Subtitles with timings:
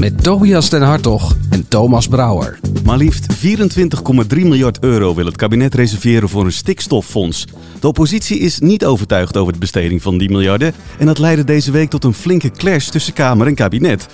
[0.00, 2.58] Met Tobias den Hartog en Thomas Brouwer.
[2.84, 7.46] Maar liefst 24,3 miljard euro wil het kabinet reserveren voor een stikstoffonds.
[7.80, 10.72] De oppositie is niet overtuigd over de besteding van die miljarden.
[10.98, 14.06] En dat leidde deze week tot een flinke clash tussen Kamer en kabinet.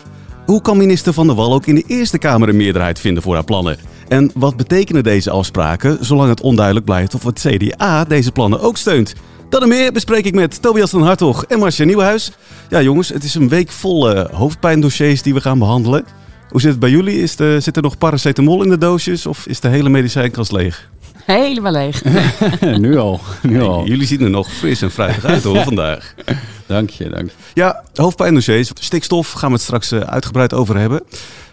[0.46, 3.34] Hoe kan minister Van der Wal ook in de Eerste Kamer een meerderheid vinden voor
[3.34, 3.78] haar plannen?
[4.08, 8.76] En wat betekenen deze afspraken zolang het onduidelijk blijft of het CDA deze plannen ook
[8.76, 9.14] steunt?
[9.50, 12.32] Dat en meer bespreek ik met Tobias van Hartog en Marcia Nieuwenhuis.
[12.68, 16.04] Ja jongens, het is een week vol uh, hoofdpijndossiers die we gaan behandelen.
[16.48, 17.22] Hoe zit het bij jullie?
[17.22, 20.88] Is de, zit er nog paracetamol in de doosjes of is de hele medicijnkast leeg?
[21.24, 22.02] Helemaal leeg.
[22.78, 23.20] nu al.
[23.42, 23.86] Nu al.
[23.86, 26.14] Jullie zien er nog fris en fruitig uit hoor vandaag.
[26.66, 27.34] Dank je, dank je.
[27.54, 28.70] Ja, hoofdpijndossiers.
[28.74, 31.02] Stikstof gaan we het straks uh, uitgebreid over hebben.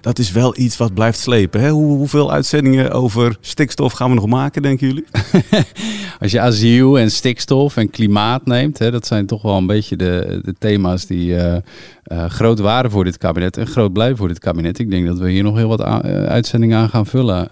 [0.08, 1.62] Dat is wel iets wat blijft slepen.
[1.62, 1.70] Hè?
[1.70, 5.06] Hoe, hoeveel uitzendingen over stikstof gaan we nog maken, denken jullie?
[6.22, 9.96] Als je asiel en stikstof en klimaat neemt, hè, dat zijn toch wel een beetje
[9.96, 11.56] de, de thema's die uh,
[12.12, 14.80] uh, groot waren voor dit kabinet en groot blijven voor dit kabinet.
[14.80, 17.48] Ik denk dat we hier nog heel wat uitzendingen aan gaan vullen.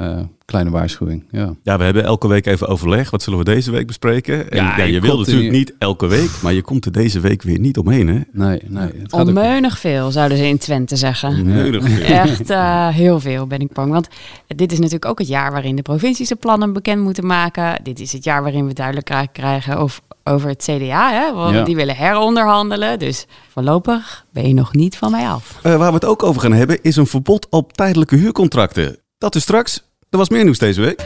[0.45, 1.23] kleine waarschuwing.
[1.31, 1.55] Ja.
[1.63, 3.11] ja, we hebben elke week even overleg.
[3.11, 4.49] Wat zullen we deze week bespreken?
[4.51, 7.41] En, ja, ja, je wil natuurlijk niet elke week, maar je komt er deze week
[7.41, 8.19] weer niet omheen, hè?
[8.31, 8.83] Nee, nee.
[8.83, 11.29] Het gaat Onmeunig veel, zouden ze in Twente zeggen.
[11.29, 12.05] Onmeunig veel.
[12.05, 13.91] Echt uh, heel veel, ben ik bang.
[13.91, 14.07] Want
[14.47, 17.83] dit is natuurlijk ook het jaar waarin de provincies de plannen bekend moeten maken.
[17.83, 21.11] Dit is het jaar waarin we duidelijk krijgen of, over het CDA.
[21.11, 21.33] Hè?
[21.33, 21.63] Want ja.
[21.63, 22.99] die willen heronderhandelen.
[22.99, 25.59] Dus voorlopig ben je nog niet van mij af.
[25.63, 28.97] Uh, waar we het ook over gaan hebben is een verbod op tijdelijke huurcontracten.
[29.17, 29.83] Dat is straks.
[30.09, 31.05] Er was meer nieuws deze week.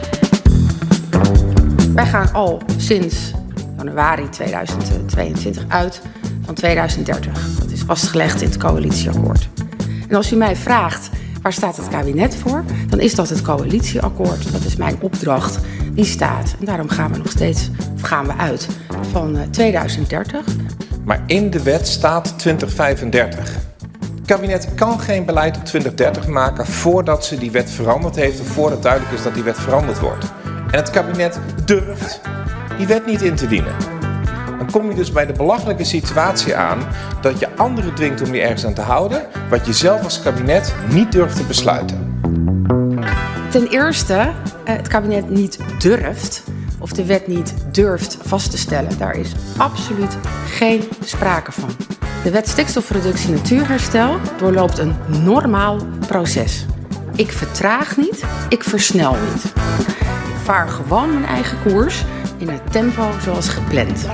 [1.94, 3.32] Wij gaan al sinds
[3.78, 6.02] januari 2022 uit
[6.45, 7.58] van 2030.
[7.60, 9.50] Dat is vastgelegd in het coalitieakkoord.
[10.08, 11.10] En als u mij vraagt
[11.42, 14.52] waar staat het kabinet voor, dan is dat het coalitieakkoord.
[14.52, 15.60] Dat is mijn opdracht.
[15.94, 16.55] Die staat.
[16.60, 17.70] En daarom gaan we nog steeds,
[18.02, 18.67] gaan we uit
[19.11, 20.45] van 2030.
[21.04, 23.55] Maar in de wet staat 2035.
[24.16, 28.48] Het kabinet kan geen beleid op 2030 maken voordat ze die wet veranderd heeft of
[28.48, 30.26] voordat duidelijk is dat die wet veranderd wordt.
[30.71, 32.21] En het kabinet durft
[32.77, 33.98] die wet niet in te dienen
[34.59, 36.80] dan kom je dus bij de belachelijke situatie aan
[37.21, 40.75] dat je anderen dwingt om je ergens aan te houden, wat je zelf als kabinet
[40.92, 42.20] niet durft te besluiten.
[43.49, 44.31] Ten eerste, eh,
[44.64, 46.43] het kabinet niet durft
[46.80, 48.97] of de wet niet durft vast te stellen.
[48.97, 51.70] Daar is absoluut geen sprake van.
[52.23, 55.77] De wet stikstofreductie natuurherstel doorloopt een normaal
[56.08, 56.65] proces.
[57.15, 59.43] Ik vertraag niet, ik versnel niet.
[60.27, 62.05] Ik vaar gewoon mijn eigen koers
[62.37, 64.08] in het tempo zoals gepland.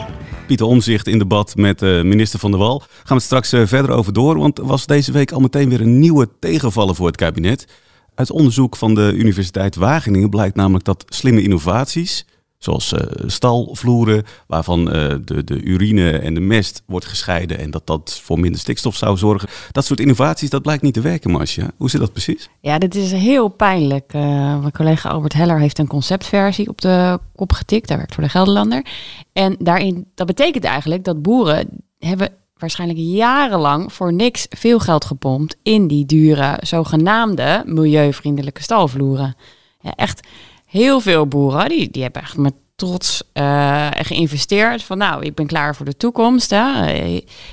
[0.48, 2.80] Pieter Omzicht in debat met uh, minister Van der Wal.
[2.80, 5.70] Gaan we het straks uh, verder over door, want er was deze week al meteen
[5.70, 7.68] weer een nieuwe tegenvaller voor het kabinet.
[8.16, 12.26] Uit onderzoek van de Universiteit Wageningen blijkt namelijk dat slimme innovaties,
[12.58, 18.20] zoals uh, stalvloeren, waarvan de, de urine en de mest wordt gescheiden en dat dat
[18.24, 19.50] voor minder stikstof zou zorgen.
[19.72, 21.72] Dat soort innovaties, dat blijkt niet te werken, Marcia.
[21.78, 22.50] Hoe zit dat precies?
[22.62, 24.14] Ja, dit is heel pijnlijk.
[24.14, 27.90] mijn collega Albert Heller heeft een conceptversie op de kop getikt.
[27.90, 28.86] Hij werkt voor de Gelderlander.
[29.34, 31.68] En daarin, dat betekent eigenlijk dat boeren
[32.00, 39.36] hebben waarschijnlijk jarenlang voor niks veel geld gepompt in die dure, zogenaamde milieuvriendelijke stalvloeren.
[39.80, 40.28] Ja, echt
[40.76, 44.84] heel veel boeren, die, die hebben echt met trots uh, geïnvesteerd.
[44.84, 46.50] Van nou, ik ben klaar voor de toekomst.
[46.50, 46.86] Hè.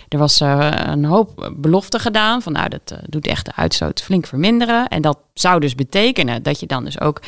[0.09, 2.43] Er was uh, een hoop beloften gedaan.
[2.43, 4.88] Van nou, dat doet echt de uitstoot flink verminderen.
[4.88, 7.21] En dat zou dus betekenen dat je dan dus ook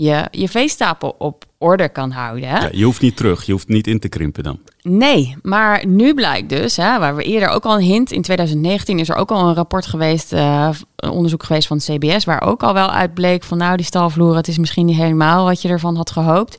[0.00, 2.48] je, je veestapel op orde kan houden.
[2.48, 2.58] Hè?
[2.58, 4.58] Ja, je hoeft niet terug, je hoeft niet in te krimpen dan.
[4.82, 8.98] Nee, maar nu blijkt dus, hè, waar we eerder ook al een hint, in 2019
[8.98, 12.42] is er ook al een rapport geweest, uh, een onderzoek geweest van het CBS, waar
[12.42, 15.68] ook al wel uitbleek van nou die stalvloeren, het is misschien niet helemaal wat je
[15.68, 16.58] ervan had gehoopt.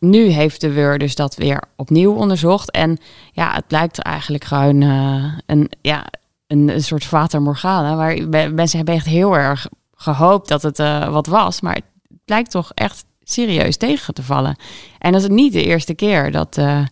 [0.00, 2.98] Nu heeft de WUR dus dat weer opnieuw onderzocht en
[3.32, 6.06] ja, het blijkt eigenlijk gewoon uh, een, ja,
[6.46, 11.08] een, een soort fata morgana, waar mensen hebben echt heel erg gehoopt dat het uh,
[11.08, 11.84] wat was, maar het
[12.26, 14.56] blijkt toch echt serieus tegen te vallen.
[14.98, 16.86] En dat is niet de eerste keer dat, uh,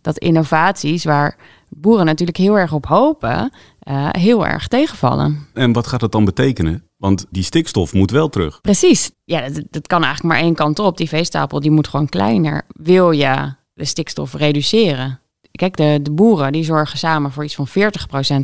[0.00, 1.36] dat innovaties waar
[1.68, 3.52] boeren natuurlijk heel erg op hopen,
[3.88, 5.46] uh, heel erg tegenvallen.
[5.54, 6.84] En wat gaat dat dan betekenen?
[6.96, 8.60] Want die stikstof moet wel terug.
[8.60, 9.10] Precies.
[9.24, 10.96] Ja, dat, dat kan eigenlijk maar één kant op.
[10.96, 12.62] Die veestapel die moet gewoon kleiner.
[12.68, 15.20] Wil je de stikstof reduceren?
[15.56, 17.72] Kijk, de, de boeren die zorgen samen voor iets van 40%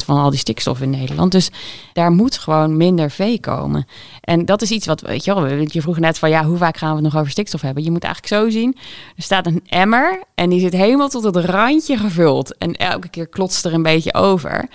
[0.04, 1.32] van al die stikstof in Nederland.
[1.32, 1.50] Dus
[1.92, 3.86] daar moet gewoon minder vee komen.
[4.20, 6.76] En dat is iets wat, weet je wel, je vroeg net van ja, hoe vaak
[6.76, 7.84] gaan we het nog over stikstof hebben?
[7.84, 8.76] Je moet eigenlijk zo zien,
[9.16, 12.58] er staat een emmer en die zit helemaal tot het randje gevuld.
[12.58, 14.68] En elke keer klotst er een beetje over.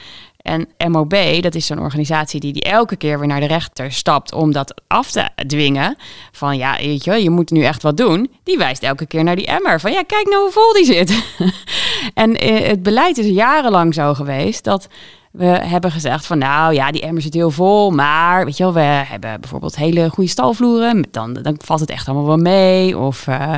[0.47, 4.33] En MOB, dat is zo'n organisatie die, die elke keer weer naar de rechter stapt
[4.33, 5.95] om dat af te dwingen.
[6.31, 8.31] Van ja, weet je, je moet nu echt wat doen.
[8.43, 9.79] Die wijst elke keer naar die emmer.
[9.79, 11.23] Van ja, kijk nou hoe vol die zit.
[12.23, 14.87] en eh, het beleid is jarenlang zo geweest dat
[15.31, 17.91] we hebben gezegd van nou ja, die emmer zit heel vol.
[17.91, 21.07] Maar weet je wel, we hebben bijvoorbeeld hele goede stalvloeren.
[21.11, 22.97] Dan, dan valt het echt allemaal wel mee.
[22.97, 23.27] Of...
[23.27, 23.53] Uh,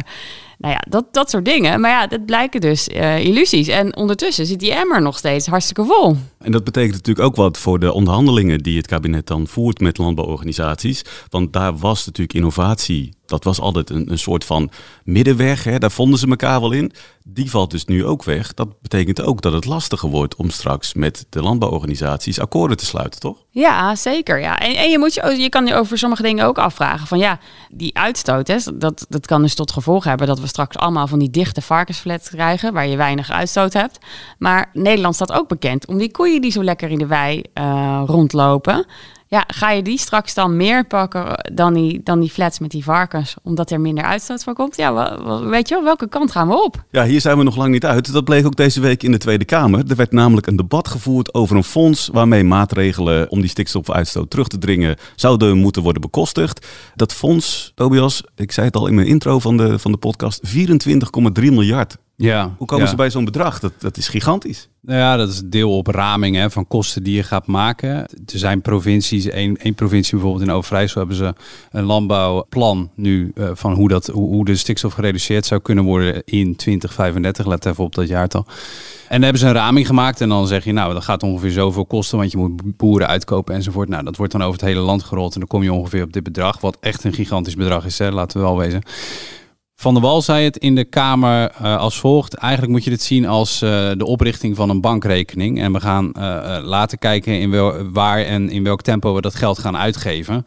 [0.59, 1.81] nou ja, dat, dat soort dingen.
[1.81, 3.67] Maar ja, dat blijken dus uh, illusies.
[3.67, 6.15] En ondertussen zit die emmer nog steeds hartstikke vol.
[6.37, 9.97] En dat betekent natuurlijk ook wat voor de onderhandelingen die het kabinet dan voert met
[9.97, 11.01] landbouworganisaties.
[11.29, 14.69] Want daar was natuurlijk innovatie dat was altijd een, een soort van
[15.03, 15.63] middenweg.
[15.63, 15.77] Hè?
[15.77, 16.91] Daar vonden ze elkaar wel in.
[17.23, 18.53] Die valt dus nu ook weg.
[18.53, 23.19] Dat betekent ook dat het lastiger wordt om straks met de landbouworganisaties akkoorden te sluiten,
[23.19, 23.45] toch?
[23.51, 24.39] Ja, zeker.
[24.39, 24.59] Ja.
[24.59, 27.07] En, en je, moet je, je kan je over sommige dingen ook afvragen.
[27.07, 30.77] Van ja, die uitstoot, hè, dat, dat kan dus tot gevolg hebben dat we straks
[30.77, 33.97] allemaal van die dichte varkensflats krijgen, waar je weinig uitstoot hebt.
[34.37, 38.03] Maar Nederland staat ook bekend om die koeien die zo lekker in de wei uh,
[38.05, 38.85] rondlopen.
[39.31, 42.83] Ja, ga je die straks dan meer pakken dan die, dan die flats met die
[42.83, 44.77] varkens, omdat er minder uitstoot van komt?
[44.77, 46.83] Ja, weet je wel, welke kant gaan we op?
[46.91, 48.13] Ja, hier zijn we nog lang niet uit.
[48.13, 49.83] Dat bleek ook deze week in de Tweede Kamer.
[49.87, 54.47] Er werd namelijk een debat gevoerd over een fonds waarmee maatregelen om die stikstofuitstoot terug
[54.47, 56.67] te dringen zouden moeten worden bekostigd.
[56.95, 60.41] Dat fonds, Tobias, ik zei het al in mijn intro van de, van de podcast,
[60.47, 60.53] 24,3
[61.33, 61.97] miljard.
[62.21, 62.89] Ja, Hoe komen ja.
[62.89, 63.59] ze bij zo'n bedrag?
[63.59, 64.69] Dat, dat is gigantisch.
[64.81, 67.89] Nou ja, dat is deel op raming hè, van kosten die je gaat maken.
[67.97, 71.33] Er zijn provincies, één, één provincie bijvoorbeeld in Overijssel hebben ze
[71.71, 76.23] een landbouwplan nu uh, van hoe, dat, hoe, hoe de stikstof gereduceerd zou kunnen worden
[76.25, 77.45] in 2035.
[77.45, 78.45] Let even op dat jaartal.
[78.47, 81.51] En dan hebben ze een raming gemaakt en dan zeg je, nou, dat gaat ongeveer
[81.51, 83.89] zoveel kosten, want je moet boeren uitkopen enzovoort.
[83.89, 86.13] Nou, dat wordt dan over het hele land gerold en dan kom je ongeveer op
[86.13, 88.81] dit bedrag, wat echt een gigantisch bedrag is, hè, laten we wel wezen.
[89.79, 92.33] Van der Wal zei het in de Kamer uh, als volgt.
[92.33, 95.61] Eigenlijk moet je dit zien als uh, de oprichting van een bankrekening.
[95.61, 99.35] En we gaan uh, later kijken in wel, waar en in welk tempo we dat
[99.35, 100.45] geld gaan uitgeven.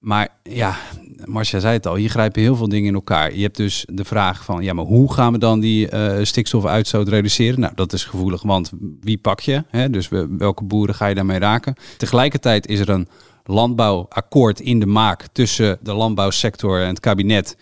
[0.00, 0.76] Maar ja,
[1.24, 3.34] Marcia zei het al, hier grijpen heel veel dingen in elkaar.
[3.34, 5.88] Je hebt dus de vraag van, ja, maar hoe gaan we dan die
[6.22, 7.60] stikstofuitstoot reduceren?
[7.60, 8.70] Nou, dat is gevoelig, want
[9.00, 9.64] wie pak je?
[9.68, 9.90] Hè?
[9.90, 10.08] Dus
[10.38, 11.74] welke boeren ga je daarmee raken?
[11.96, 13.08] Tegelijkertijd is er een
[13.44, 17.56] landbouwakkoord in de maak tussen de landbouwsector en het kabinet.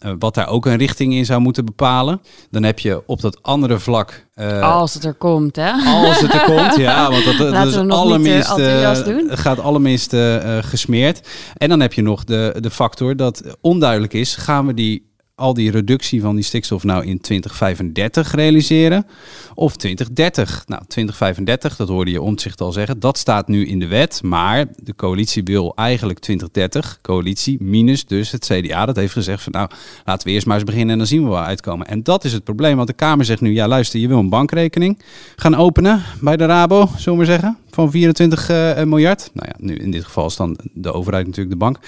[0.00, 2.20] Uh, wat daar ook een richting in zou moeten bepalen.
[2.50, 4.26] Dan heb je op dat andere vlak.
[4.34, 5.70] Uh, als het er komt, hè?
[5.72, 7.08] Als het er komt, ja.
[7.10, 8.92] Want dat, dat is allerminst, uh,
[9.28, 10.16] gaat allerminst
[10.60, 11.28] gesmeerd.
[11.56, 15.54] En dan heb je nog de, de factor dat onduidelijk is: gaan we die al
[15.54, 19.06] die reductie van die stikstof nou in 2035 realiseren
[19.54, 20.64] of 2030?
[20.66, 24.66] Nou, 2035, dat hoorde je omzicht al zeggen, dat staat nu in de wet, maar
[24.76, 29.70] de coalitie wil eigenlijk 2030, coalitie minus dus het CDA, dat heeft gezegd van nou,
[30.04, 31.86] laten we eerst maar eens beginnen en dan zien we waar uitkomen.
[31.86, 34.28] En dat is het probleem, want de Kamer zegt nu, ja luister, je wil een
[34.28, 35.02] bankrekening
[35.36, 39.30] gaan openen bij de Rabo, zullen we zeggen, van 24 uh, miljard.
[39.32, 41.78] Nou ja, nu in dit geval is dan de overheid natuurlijk de bank.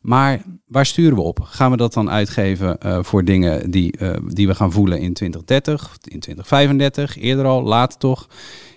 [0.00, 1.40] Maar waar sturen we op?
[1.42, 5.12] Gaan we dat dan uitgeven uh, voor dingen die, uh, die we gaan voelen in
[5.12, 8.26] 2030, in 2035, eerder al, later toch?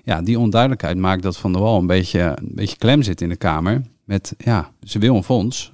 [0.03, 3.29] Ja, die onduidelijkheid maakt dat Van der Wal een beetje, een beetje klem zit in
[3.29, 3.81] de Kamer.
[4.05, 5.71] Met, ja, ze wil een fonds.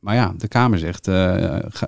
[0.00, 1.14] Maar ja, de Kamer zegt, uh,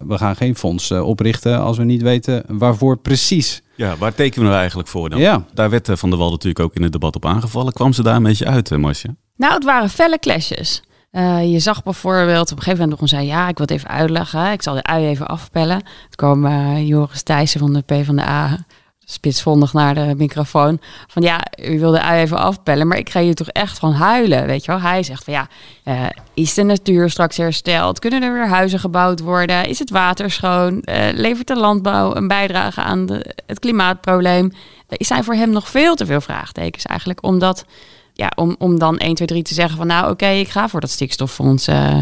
[0.06, 3.62] we gaan geen fonds oprichten als we niet weten waarvoor precies.
[3.74, 5.20] Ja, waar tekenen we nou eigenlijk voor dan?
[5.20, 5.44] Ja.
[5.54, 7.72] Daar werd Van der Wal natuurlijk ook in het debat op aangevallen.
[7.72, 9.14] Kwam ze daar een beetje uit, Marcia?
[9.36, 10.82] Nou, het waren felle clashes.
[11.12, 13.90] Uh, je zag bijvoorbeeld op een gegeven moment nog zei, ja, ik wil het even
[13.90, 14.52] uitleggen.
[14.52, 15.76] Ik zal de ui even afpellen.
[16.04, 18.58] Het kwam uh, Joris Thijssen van de PvdA
[19.04, 20.80] spitsvondig naar de microfoon.
[21.06, 23.92] Van ja, u wil de ui even afpellen, maar ik ga hier toch echt van
[23.92, 24.80] huilen, weet je wel.
[24.80, 25.48] Hij zegt van ja,
[25.84, 27.98] uh, is de natuur straks hersteld?
[27.98, 29.64] Kunnen er weer huizen gebouwd worden?
[29.64, 30.82] Is het water schoon?
[31.12, 33.06] levert de landbouw een bijdrage aan
[33.46, 34.52] het klimaatprobleem?
[34.88, 37.64] Er zijn voor hem nog veel te veel vraagtekens eigenlijk, omdat
[38.18, 40.80] ja, om, om dan 1, 2, 3 te zeggen van nou oké, ik ga voor
[40.80, 41.68] dat stikstoffonds.
[41.68, 42.00] Uh,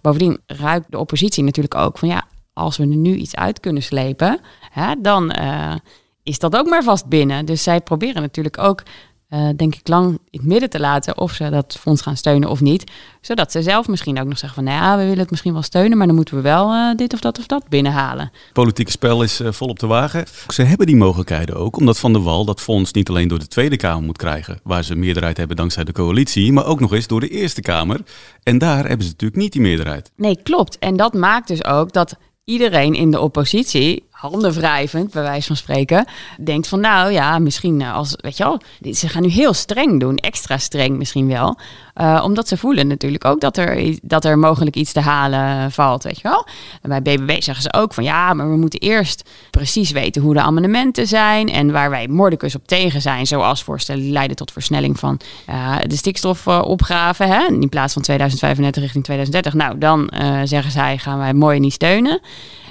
[0.00, 3.82] bovendien ruikt de oppositie natuurlijk ook van ja, als we er nu iets uit kunnen
[3.82, 4.40] slepen,
[4.70, 5.74] hè, dan uh,
[6.22, 7.44] is dat ook maar vast binnen.
[7.44, 8.82] Dus zij proberen natuurlijk ook,
[9.30, 12.48] uh, denk ik, lang in het midden te laten of ze dat fonds gaan steunen
[12.48, 12.90] of niet.
[13.20, 15.62] Zodat ze zelf misschien ook nog zeggen van nou ja, we willen het misschien wel
[15.62, 18.30] steunen, maar dan moeten we wel uh, dit of dat of dat binnenhalen.
[18.52, 20.24] Politieke spel is uh, vol op de wagen.
[20.48, 23.46] Ze hebben die mogelijkheden ook, omdat Van der Wal dat fonds niet alleen door de
[23.48, 27.06] Tweede Kamer moet krijgen, waar ze meerderheid hebben dankzij de coalitie, maar ook nog eens
[27.06, 28.00] door de Eerste Kamer.
[28.42, 30.10] En daar hebben ze natuurlijk niet die meerderheid.
[30.16, 30.78] Nee, klopt.
[30.78, 35.56] En dat maakt dus ook dat iedereen in de oppositie handen wrijvend, bij wijze van
[35.56, 36.04] spreken,
[36.40, 38.60] denkt van nou ja, misschien eh, als, weet je wel,
[38.94, 41.58] ze gaan nu heel streng doen, extra streng misschien wel.
[42.00, 46.02] Uh, omdat ze voelen natuurlijk ook dat er, dat er mogelijk iets te halen valt,
[46.02, 46.46] weet je wel.
[46.82, 50.34] En bij BBB zeggen ze ook van ja, maar we moeten eerst precies weten hoe
[50.34, 54.98] de amendementen zijn en waar wij moordicus op tegen zijn, zoals voorstellen leiden tot versnelling
[54.98, 59.54] van uh, de stikstofopgave, hè, in plaats van 2035 richting 2030.
[59.54, 62.20] Nou, dan uh, zeggen zij gaan wij mooi niet steunen.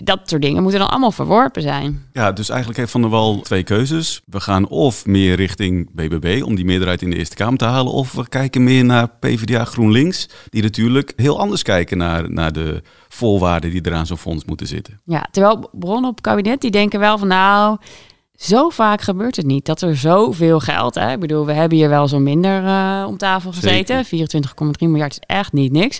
[0.03, 2.05] Dat soort dingen moeten dan allemaal verworpen zijn.
[2.13, 4.21] Ja, dus eigenlijk heeft Van der Wal twee keuzes.
[4.25, 7.91] We gaan of meer richting BBB om die meerderheid in de Eerste Kamer te halen,
[7.91, 12.81] of we kijken meer naar PvdA GroenLinks, die natuurlijk heel anders kijken naar, naar de
[13.07, 15.01] voorwaarden die er aan zo'n fonds moeten zitten.
[15.05, 17.77] Ja, terwijl bronnen op het kabinet die denken wel van nou,
[18.33, 20.95] zo vaak gebeurt het niet dat er zoveel geld.
[20.95, 21.11] Hè?
[21.11, 24.05] Ik bedoel, we hebben hier wel zo minder uh, om tafel gezeten.
[24.05, 24.11] 24,3
[24.79, 25.99] miljard is echt niet niks.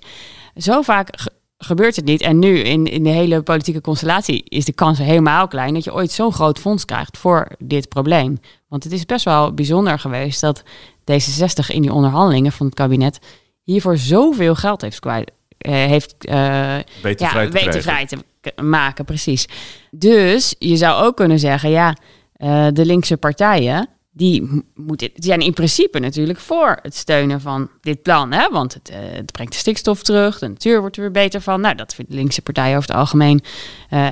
[0.56, 1.10] Zo vaak
[1.58, 2.22] gebeurt het niet.
[2.22, 5.94] En nu in, in de hele politieke constellatie is de kans helemaal klein dat je
[5.94, 8.40] ooit zo'n groot fonds krijgt voor dit probleem.
[8.70, 10.64] Want het is best wel bijzonder geweest dat
[11.12, 13.20] D66 in die onderhandelingen van het kabinet
[13.64, 15.32] hiervoor zoveel geld heeft kwijt.
[15.68, 18.18] Uh, heeft uh, weten, ja, vrij, te weten vrij te
[18.62, 19.48] maken, precies.
[19.92, 21.96] Dus je zou ook kunnen zeggen, ja,
[22.38, 27.70] uh, de linkse partijen, die, moeten, die zijn in principe natuurlijk voor het steunen van
[27.82, 28.32] dit plan.
[28.32, 28.50] Hè?
[28.50, 31.62] Want het, het, brengt de stikstof terug, de natuur wordt er weer beter van.
[31.62, 33.42] Nou, dat vinden de linkse partijen over het algemeen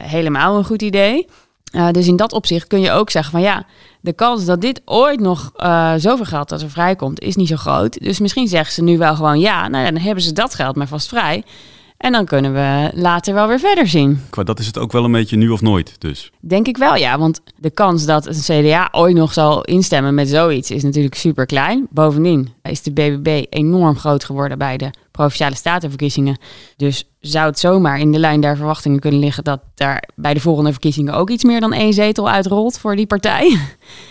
[0.01, 1.27] helemaal een goed idee.
[1.91, 3.65] Dus in dat opzicht kun je ook zeggen van ja,
[4.01, 7.55] de kans dat dit ooit nog uh, zoveel geld dat er vrijkomt, is niet zo
[7.55, 8.03] groot.
[8.03, 10.75] Dus misschien zeggen ze nu wel gewoon ja, nou ja, dan hebben ze dat geld
[10.75, 11.43] maar vast vrij.
[11.97, 14.21] En dan kunnen we later wel weer verder zien.
[14.29, 16.31] Qua dat is het ook wel een beetje nu of nooit dus.
[16.39, 17.17] Denk ik wel, ja.
[17.17, 21.45] Want de kans dat een CDA ooit nog zal instemmen met zoiets is natuurlijk super
[21.45, 21.87] klein.
[21.89, 26.37] Bovendien is de BBB enorm groot geworden bij de provinciale statenverkiezingen.
[26.75, 30.39] Dus zou het zomaar in de lijn der verwachtingen kunnen liggen dat daar bij de
[30.39, 33.59] volgende verkiezingen ook iets meer dan één zetel uitrolt voor die partij.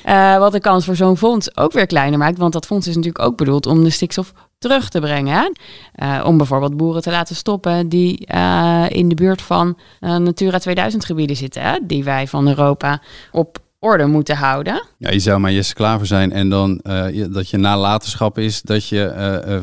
[0.06, 2.38] Uh, wat de kans voor zo'n fonds ook weer kleiner maakt.
[2.38, 5.58] Want dat fonds is natuurlijk ook bedoeld om de stikstof terug te brengen.
[6.02, 11.04] Uh, om bijvoorbeeld boeren te laten stoppen die uh, in de buurt van Natura 2000
[11.04, 11.62] gebieden zitten.
[11.62, 14.82] Hè, die wij van Europa op orde moeten houden.
[14.98, 18.88] Ja, je zou maar Jesse Klaver zijn en dan uh, dat je nalatenschap is dat
[18.88, 19.14] je
[19.46, 19.54] uh,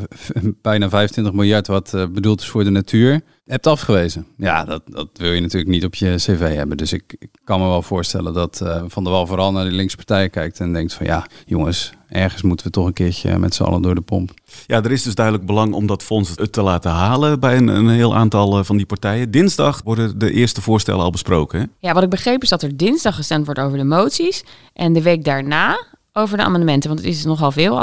[0.42, 4.26] uh, bijna 25 miljard wat bedoeld is voor de natuur hebt afgewezen.
[4.36, 6.76] Ja, dat, dat wil je natuurlijk niet op je cv hebben.
[6.76, 9.96] Dus ik, ik kan me wel voorstellen dat Van der Wal vooral naar de linkse
[9.96, 13.62] partij kijkt en denkt van ja, jongens, ergens moeten we toch een keertje met z'n
[13.62, 14.30] allen door de pomp.
[14.66, 17.68] Ja, er is dus duidelijk belang om dat fonds het te laten halen bij een,
[17.68, 19.30] een heel aantal van die partijen.
[19.30, 21.60] Dinsdag worden de eerste voorstellen al besproken.
[21.60, 21.66] Hè?
[21.78, 24.44] Ja, wat ik begreep is dat er dinsdag gestemd wordt over de moties.
[24.72, 26.88] En de week daarna over de amendementen.
[26.88, 27.80] Want het is nogal veel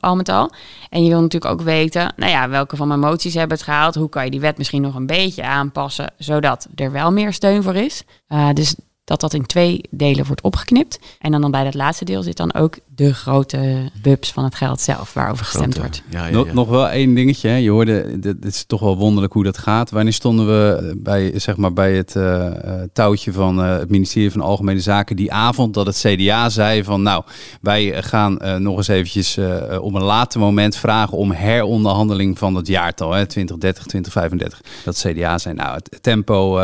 [0.00, 0.50] al met al.
[0.90, 3.94] En je wil natuurlijk ook weten, nou ja, welke van mijn moties hebben het gehaald.
[3.94, 7.62] Hoe kan je die wet misschien nog een beetje aanpassen, zodat er wel meer steun
[7.62, 8.02] voor is.
[8.28, 10.98] Uh, dus dat dat in twee delen wordt opgeknipt.
[11.18, 14.54] En dan, dan bij dat laatste deel zit dan ook de grote bubs van het
[14.54, 16.02] geld zelf waarover gestemd wordt.
[16.10, 16.52] Ja, ja, ja.
[16.52, 17.48] Nog, wel één dingetje.
[17.48, 17.56] Hè.
[17.56, 19.90] Je hoorde, het is toch wel wonderlijk hoe dat gaat.
[19.90, 22.48] Wanneer stonden we bij, zeg maar, bij het uh,
[22.92, 27.02] touwtje van uh, het ministerie van Algemene Zaken die avond dat het CDA zei van
[27.02, 27.22] nou,
[27.60, 29.38] wij gaan nog eens eventjes
[29.80, 34.60] op een later moment vragen om heronderhandeling van het jaartal, hè, 2030, 2035.
[34.84, 36.54] Dat CDA zei nou, het tempo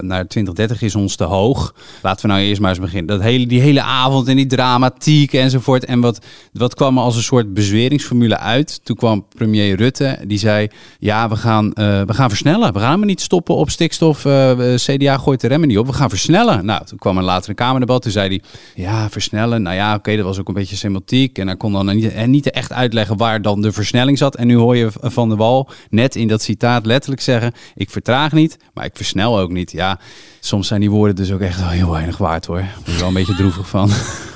[0.00, 1.74] naar 2030 is ons te hoog.
[2.02, 3.06] Laten we nou eerst maar eens beginnen.
[3.06, 5.69] Dat hele, die hele avond en die dramatiek enzovoort.
[5.78, 8.80] En wat, wat kwam er als een soort bezweringsformule uit?
[8.82, 11.72] Toen kwam premier Rutte, die zei, ja, we gaan, uh,
[12.02, 12.72] we gaan versnellen.
[12.72, 14.24] We gaan maar niet stoppen op stikstof.
[14.24, 15.86] Uh, eh, CDA gooit de remmen niet op.
[15.86, 16.64] We gaan versnellen.
[16.64, 18.02] Nou, toen kwam er later een Kamerdebat.
[18.02, 18.40] Toen zei hij,
[18.84, 19.62] ja, versnellen.
[19.62, 21.38] Nou ja, oké, dat was ook een beetje semantiek.
[21.38, 24.36] En hij kon dan niet, en niet echt uitleggen waar dan de versnelling zat.
[24.36, 28.32] En nu hoor je Van der Wal net in dat citaat letterlijk zeggen, ik vertraag
[28.32, 29.72] niet, maar ik versnel ook niet.
[29.72, 29.98] Ja,
[30.40, 32.58] soms zijn die woorden dus ook echt heel weinig waard hoor.
[32.58, 33.90] Ik ben wel een beetje droevig van.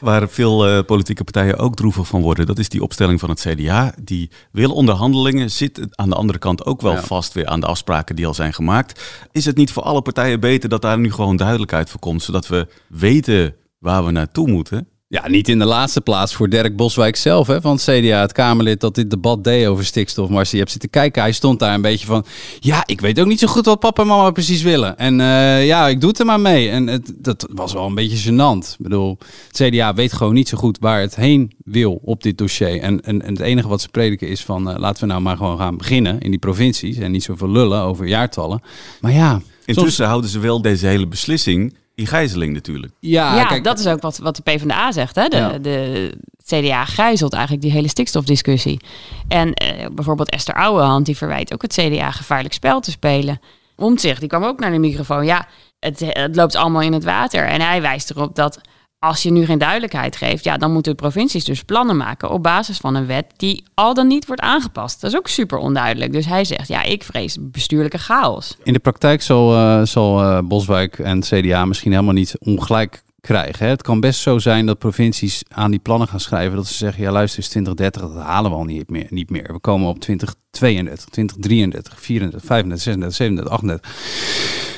[0.00, 3.40] Waar veel uh, politieke partijen ook droevig van worden, dat is die opstelling van het
[3.40, 3.94] CDA.
[4.02, 7.02] Die wil onderhandelingen, zit aan de andere kant ook wel ja.
[7.02, 9.02] vast weer aan de afspraken die al zijn gemaakt.
[9.32, 12.46] Is het niet voor alle partijen beter dat daar nu gewoon duidelijkheid voor komt, zodat
[12.46, 14.88] we weten waar we naartoe moeten?
[15.14, 18.32] Ja, niet in de laatste plaats voor Dirk Boswijk zelf hè, van het CDA, het
[18.32, 20.28] Kamerlid dat dit debat deed over stikstof.
[20.28, 22.24] Maar je hebt zitten kijken, hij stond daar een beetje van,
[22.60, 24.98] ja, ik weet ook niet zo goed wat papa en mama precies willen.
[24.98, 26.68] En uh, ja, ik doe het er maar mee.
[26.68, 28.70] En het, dat was wel een beetje gênant.
[28.70, 29.18] Ik bedoel,
[29.48, 32.80] het CDA weet gewoon niet zo goed waar het heen wil op dit dossier.
[32.80, 35.36] En, en, en het enige wat ze prediken is van, uh, laten we nou maar
[35.36, 38.60] gewoon gaan beginnen in die provincies en niet zoveel lullen over jaartallen.
[39.00, 39.40] Maar ja...
[39.66, 40.08] Intussen soms...
[40.08, 42.92] houden ze wel deze hele beslissing in gijzeling natuurlijk.
[42.98, 45.14] Ja, ja kijk, dat is ook wat, wat de PvdA zegt.
[45.14, 45.28] Hè?
[45.28, 45.58] De, ja.
[45.58, 46.12] de
[46.44, 48.80] CDA gijzelt eigenlijk die hele stikstofdiscussie.
[49.28, 53.40] En uh, bijvoorbeeld Esther Ouwehand, die verwijt ook het CDA gevaarlijk spel te spelen.
[53.76, 55.24] Omtzigt, die kwam ook naar de microfoon.
[55.24, 55.46] Ja,
[55.78, 57.44] het, het loopt allemaal in het water.
[57.46, 58.60] En hij wijst erop dat
[59.04, 62.42] als je nu geen duidelijkheid geeft, ja, dan moeten de provincies dus plannen maken op
[62.42, 65.00] basis van een wet die al dan niet wordt aangepast.
[65.00, 66.12] Dat is ook super onduidelijk.
[66.12, 68.56] Dus hij zegt, ja, ik vrees bestuurlijke chaos.
[68.62, 73.64] In de praktijk zal, eh, zal eh, Boswijk en CDA misschien helemaal niet ongelijk krijgen.
[73.64, 73.70] Hè?
[73.70, 77.02] Het kan best zo zijn dat provincies aan die plannen gaan schrijven dat ze zeggen,
[77.02, 79.06] ja luister eens 2030, dat halen we al niet meer.
[79.10, 79.52] Niet meer.
[79.52, 84.73] We komen op 2032, 2033, 34, 35, 36, 37, 38.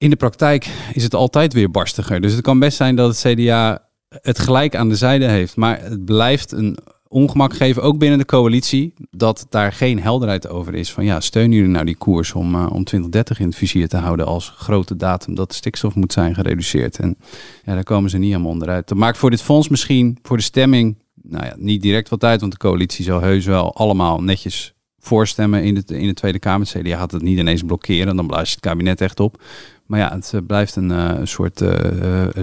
[0.00, 2.20] In de praktijk is het altijd weer barstiger.
[2.20, 5.56] Dus het kan best zijn dat het CDA het gelijk aan de zijde heeft.
[5.56, 6.78] Maar het blijft een
[7.08, 10.92] ongemak geven, ook binnen de coalitie, dat daar geen helderheid over is.
[10.92, 13.96] Van ja, steunen jullie nou die koers om, uh, om 2030 in het vizier te
[13.96, 16.98] houden als grote datum dat stikstof moet zijn gereduceerd?
[16.98, 17.16] En
[17.64, 18.88] ja, daar komen ze niet helemaal onderuit.
[18.88, 22.40] Dat maakt voor dit fonds misschien, voor de stemming, nou ja, niet direct wat uit,
[22.40, 26.68] want de coalitie zal heus wel allemaal netjes voorstemmen in de, in de Tweede Kamer.
[26.72, 29.42] Het CDA gaat het niet ineens blokkeren, dan blaast het kabinet echt op.
[29.90, 31.70] Maar ja, het eh, blijft een uh, soort uh,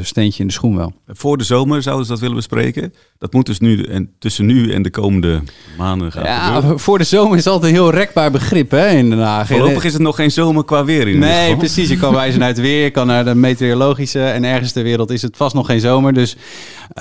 [0.01, 0.93] steentje in de schoen wel.
[1.07, 2.93] Voor de zomer zouden ze dat willen bespreken.
[3.17, 5.41] Dat moet dus nu en tussen nu en de komende
[5.77, 6.79] maanden gaan ja, gebeuren.
[6.85, 9.47] Voor de zomer is altijd een heel rekbaar begrip hè, in Den Haag.
[9.47, 11.89] Voorlopig is het nog geen zomer qua weer in Nee, precies.
[11.89, 14.23] Je kan wijzen naar het weer, je kan naar de meteorologische.
[14.23, 16.13] En ergens ter wereld is het vast nog geen zomer.
[16.13, 16.35] Dus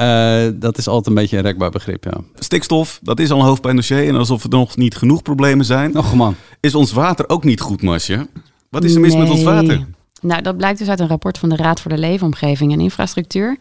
[0.00, 2.20] uh, dat is altijd een beetje een rekbaar begrip, ja.
[2.34, 4.08] Stikstof, dat is al een hoofdpijndossier.
[4.08, 5.90] En alsof er nog niet genoeg problemen zijn.
[5.92, 6.34] Nog man.
[6.60, 8.26] Is ons water ook niet goed, Masje?
[8.70, 9.22] Wat is er mis nee.
[9.22, 9.86] met ons water?
[10.20, 13.56] Nou, dat blijkt dus uit een rapport van de Raad voor de Leefomgeving en Infrastructuur.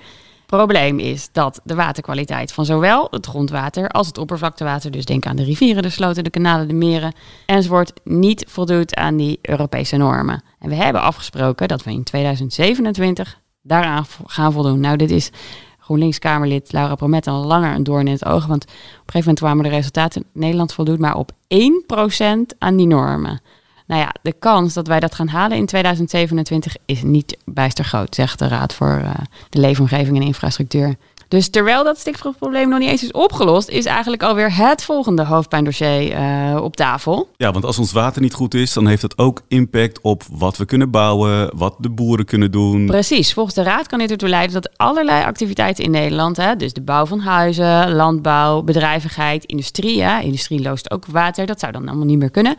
[0.46, 5.36] Probleem is dat de waterkwaliteit van zowel het grondwater als het oppervlaktewater, dus denk aan
[5.36, 7.14] de rivieren, de sloten, de kanalen, de meren,
[7.46, 10.44] enzovoort, niet voldoet aan die Europese normen.
[10.60, 14.80] En we hebben afgesproken dat we in 2027 daaraan gaan voldoen.
[14.80, 15.32] Nou, dit is
[15.80, 19.40] GroenLinks-Kamerlid Laura Promet al langer een doorn in het oog, want op een gegeven moment
[19.40, 20.26] kwamen de resultaten.
[20.34, 23.42] Nederland voldoet maar op 1% aan die normen.
[23.88, 28.16] Nou ja, de kans dat wij dat gaan halen in 2027 is niet bijster groot,
[28.16, 29.14] zegt de Raad voor uh,
[29.50, 30.96] de Leefomgeving en Infrastructuur.
[31.28, 36.12] Dus terwijl dat stikstofprobleem nog niet eens is opgelost, is eigenlijk alweer het volgende hoofdpijndossier
[36.12, 37.30] uh, op tafel.
[37.38, 40.58] Ja, want als ons water niet goed is, dan heeft dat ook impact op wat
[40.58, 42.86] we kunnen bouwen, wat de boeren kunnen doen.
[42.86, 43.34] Precies.
[43.34, 46.82] Volgens de Raad kan dit ertoe leiden dat allerlei activiteiten in Nederland, hè, dus de
[46.82, 52.06] bouw van huizen, landbouw, bedrijvigheid, industrie, hè, industrie loost ook water, dat zou dan allemaal
[52.06, 52.56] niet meer kunnen.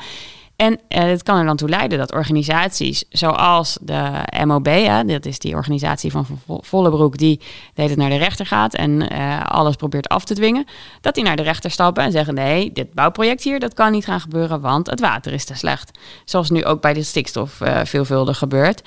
[0.57, 5.27] En uh, het kan er dan toe leiden dat organisaties zoals de MOB, hè, dat
[5.27, 7.41] is die organisatie van Vollebroek, die
[7.75, 10.65] deed het naar de rechter gaat en uh, alles probeert af te dwingen,
[11.01, 14.05] dat die naar de rechter stappen en zeggen: nee, dit bouwproject hier, dat kan niet
[14.05, 15.99] gaan gebeuren, want het water is te slecht.
[16.25, 18.83] Zoals nu ook bij de stikstof uh, veelvuldig gebeurt.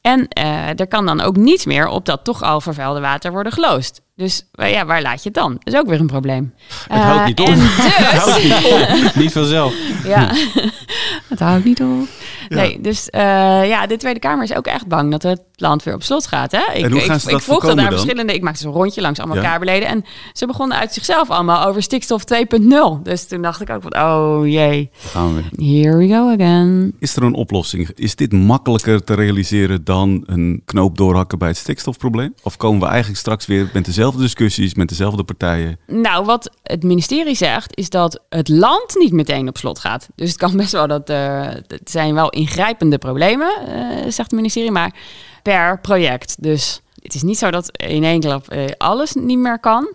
[0.00, 0.28] En
[0.76, 4.03] er kan dan ook niets meer op dat toch al vervuilde water worden geloosd.
[4.16, 5.52] Dus ja, waar laat je het dan?
[5.52, 6.54] Dat is ook weer een probleem.
[6.88, 7.46] Het uh, houdt niet op.
[7.56, 9.14] Dus, het houdt niet op.
[9.14, 9.74] niet vanzelf.
[10.04, 10.32] Ja,
[11.28, 12.08] het houdt niet op.
[12.48, 12.56] Ja.
[12.56, 13.20] Nee, dus uh,
[13.68, 16.52] ja, de Tweede Kamer is ook echt bang dat het land weer op slot gaat.
[16.52, 16.72] Hè?
[16.74, 17.92] Ik, en hoe gaan ik, ze dat ik volgde daar dan?
[17.92, 18.34] verschillende.
[18.34, 19.42] Ik maakte zo'n rondje langs allemaal ja.
[19.42, 19.88] Kamerleden.
[19.88, 23.02] En ze begonnen uit zichzelf allemaal over stikstof 2.0.
[23.02, 24.90] Dus toen dacht ik ook van, oh jee.
[24.96, 25.64] Gaan we.
[25.64, 26.94] Here we go again.
[26.98, 27.90] Is er een oplossing?
[27.94, 32.34] Is dit makkelijker te realiseren dan een knoop doorhakken bij het stikstofprobleem?
[32.42, 35.78] Of komen we eigenlijk straks weer met dezelfde discussies, met dezelfde partijen?
[35.86, 40.08] Nou, wat het ministerie zegt, is dat het land niet meteen op slot gaat.
[40.14, 41.48] Dus het kan best wel dat uh,
[41.84, 44.94] zijn wel ingrijpende problemen, uh, zegt het ministerie, maar
[45.42, 46.42] per project.
[46.42, 49.94] Dus het is niet zo dat in één klap uh, alles niet meer kan.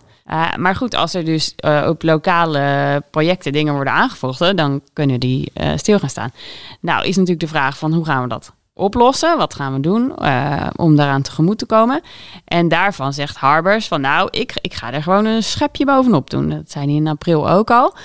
[0.58, 5.52] Maar goed, als er dus uh, op lokale projecten dingen worden aangevochten, dan kunnen die
[5.54, 6.32] uh, stil gaan staan.
[6.80, 9.38] Nou, is natuurlijk de vraag van hoe gaan we dat oplossen?
[9.38, 10.14] Wat gaan we doen
[10.76, 12.02] om daaraan tegemoet te komen?
[12.46, 16.50] En daarvan zegt Harbers van nou, ik, ik ga er gewoon een schepje bovenop doen.
[16.50, 17.96] Dat hij in april ook al.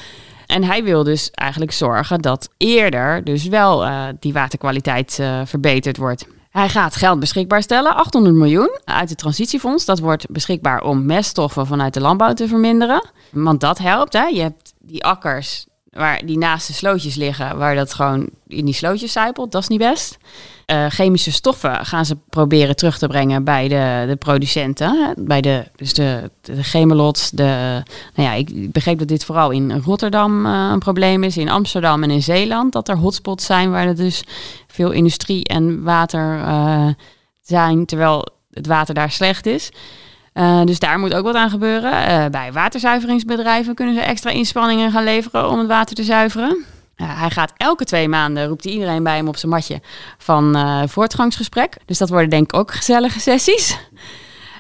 [0.46, 3.86] En hij wil dus eigenlijk zorgen dat eerder dus wel
[4.20, 6.26] die waterkwaliteit verbeterd wordt.
[6.54, 9.84] Hij gaat geld beschikbaar stellen, 800 miljoen uit het transitiefonds.
[9.84, 13.08] Dat wordt beschikbaar om meststoffen vanuit de landbouw te verminderen.
[13.30, 14.12] Want dat helpt.
[14.12, 14.24] Hè?
[14.24, 18.74] Je hebt die akkers waar die naast de slootjes liggen, waar dat gewoon in die
[18.74, 19.52] slootjes zijpelt.
[19.52, 20.18] Dat is niet best.
[20.66, 25.14] Uh, chemische stoffen gaan ze proberen terug te brengen bij de, de producenten.
[25.18, 27.30] Bij de, dus de, de chemelots.
[27.30, 27.82] De,
[28.14, 31.36] nou ja, ik begreep dat dit vooral in Rotterdam uh, een probleem is.
[31.36, 32.72] In Amsterdam en in Zeeland.
[32.72, 34.24] Dat er hotspots zijn waar er dus
[34.66, 36.88] veel industrie en water uh,
[37.40, 37.86] zijn.
[37.86, 39.70] Terwijl het water daar slecht is.
[40.34, 41.92] Uh, dus daar moet ook wat aan gebeuren.
[41.92, 46.64] Uh, bij waterzuiveringsbedrijven kunnen ze extra inspanningen gaan leveren om het water te zuiveren.
[46.96, 49.80] Uh, hij gaat elke twee maanden, roept iedereen bij hem op zijn matje,
[50.18, 50.56] van
[50.88, 51.76] voortgangsgesprek.
[51.84, 53.78] Dus dat worden denk ik ook gezellige sessies.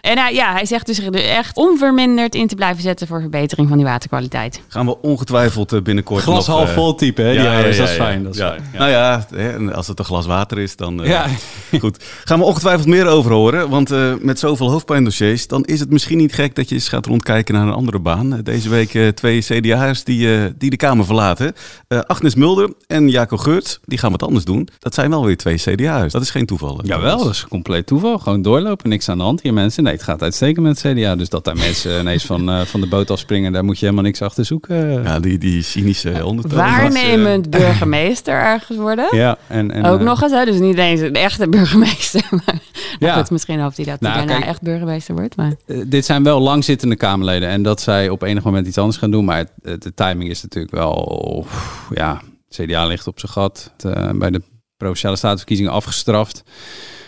[0.04, 3.68] En hij, ja, hij zegt dus er echt onverminderd in te blijven zetten voor verbetering
[3.68, 4.60] van die waterkwaliteit.
[4.68, 7.32] Gaan we ongetwijfeld eh, binnenkort Glas nog, half eh, vol type, hè?
[7.32, 8.22] die ouders, dat is fijn.
[8.22, 8.48] Dat is ja.
[8.50, 8.78] fijn, ja.
[8.78, 9.26] Nou ja,
[9.72, 11.02] als het een glas water is, dan...
[11.02, 11.26] eh, Ja.
[11.80, 12.04] Goed.
[12.24, 13.68] Gaan we ongetwijfeld meer over horen.
[13.68, 17.06] Want eh, met zoveel hoofdpijndossiers, dan is het misschien niet gek dat je eens gaat
[17.06, 18.40] rondkijken naar een andere baan.
[18.42, 21.52] Deze week eh, twee CDA'ers die, eh, die de Kamer verlaten.
[21.88, 24.68] Eh, Agnes Mulder en Jaco Geurts, die gaan wat anders doen.
[24.78, 26.12] Dat zijn wel weer twee CDA'ers.
[26.12, 26.80] Dat is geen toeval.
[26.82, 28.18] Jawel, dat is compleet toeval.
[28.18, 29.82] Gewoon doorlopen, niks aan de hand hier mensen.
[29.82, 31.16] Nee, het gaat uitstekend met het CDA.
[31.16, 34.04] Dus dat daar mensen ineens van, eh, van de boot afspringen, daar moet je helemaal
[34.04, 35.02] niks achter zoeken.
[35.02, 36.58] Ja, die, die cynische ondertoon.
[36.58, 39.16] Waarnemend burgemeester ergens worden.
[39.16, 40.44] Ja, en, en, Ook eh, nog eens, hè?
[40.44, 42.22] dus niet eens een echte burgemeester.
[42.46, 42.58] Maar
[42.98, 43.06] Ja.
[43.08, 43.14] ja.
[43.16, 45.36] goed, misschien hoopt hij dat hij Nou, daarna kijk- echt burgemeester wordt.
[45.36, 47.48] Maar Eh, dit zijn wel langzittende Kamerleden.
[47.48, 49.24] En dat zij op enig moment iets anders gaan doen.
[49.24, 51.46] Maar het- de timing is natuurlijk wel...
[51.94, 53.72] Ja, CDA ligt op zijn gat.
[53.76, 54.42] Het, eh, bij de
[54.76, 56.42] Provinciale Statenverkiezingen afgestraft.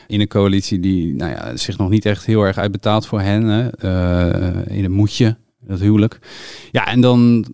[0.07, 3.43] In een coalitie die nou ja, zich nog niet echt heel erg uitbetaalt voor hen.
[3.43, 3.69] Hè.
[3.69, 6.19] Eh, in een moedje, dat huwelijk.
[6.73, 7.47] Ja, en dan,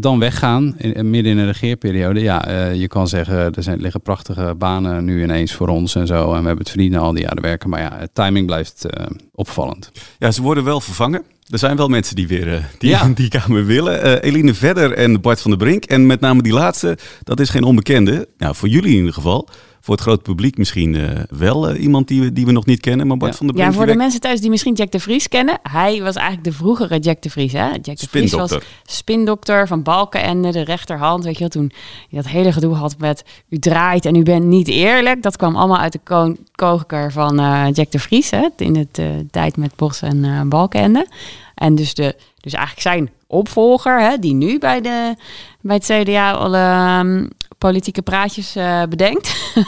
[0.00, 2.20] dan weggaan, in, midden in een regeerperiode.
[2.20, 6.06] Ja, eh, je kan zeggen, er zijn, liggen prachtige banen nu ineens voor ons en
[6.06, 6.22] zo.
[6.22, 7.68] En we hebben het verdiend al die jaren werken.
[7.68, 9.90] Maar ja, het timing blijft eh, opvallend.
[10.18, 11.22] Ja, ze worden wel vervangen.
[11.50, 13.08] Er zijn wel mensen die weer die, Ja.
[13.14, 14.22] die kamer willen.
[14.22, 15.84] Eline Vedder en Bart van der Brink.
[15.84, 18.28] En met name die laatste, dat is geen onbekende.
[18.38, 19.48] Nou, voor jullie in ieder geval.
[19.84, 22.80] Voor het grote publiek misschien eh, wel eh, iemand die we, die we nog niet
[22.80, 23.06] kennen.
[23.06, 23.36] Maar Bart Ja.
[23.38, 23.70] van der Brink...
[23.70, 25.58] ja, voor de mensen thuis die misschien Jack de Vries kennen.
[25.62, 27.52] Hij was eigenlijk de vroegere Jack de Vries.
[27.52, 27.68] Hè?
[27.82, 29.66] Jack de Vries was Spindokter.
[29.66, 31.24] van Balkenende, de rechterhand.
[31.24, 31.72] Weet je wel, toen
[32.08, 35.22] je dat hele gedoe had met u draait en u bent niet eerlijk.
[35.22, 38.30] Dat kwam allemaal uit de ko- koker van eh, Jack de Vries.
[38.30, 38.48] Hè?
[38.56, 41.06] In de tijd met Bos en Balkenende.
[41.54, 45.14] En dus, de, dus eigenlijk zijn opvolger, hè, die nu bij, de,
[45.60, 47.26] bij het CDA alle ehm,
[47.68, 49.26] politieke praatjes eh, bedenkt.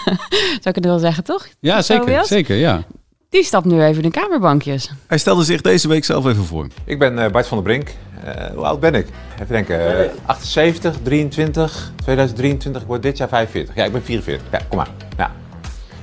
[0.62, 1.46] Zou ik het wel zeggen, toch?
[1.61, 2.24] Ja, Zo, zeker.
[2.24, 2.82] Zeker, ja.
[3.30, 4.90] Die stapt nu even in de kamerbankjes.
[5.06, 6.66] Hij stelde zich deze week zelf even voor.
[6.85, 7.94] Ik ben eh, Bart van der Brink.
[8.24, 9.06] Eh, hoe oud ben ik?
[9.35, 10.04] Even denken.
[10.04, 12.82] eh, 78, 23, 2023.
[12.82, 13.74] Ik word dit jaar 45.
[13.74, 14.46] Ja, ik ben 44.
[14.52, 14.88] Ja, kom maar.
[15.16, 15.30] Ja.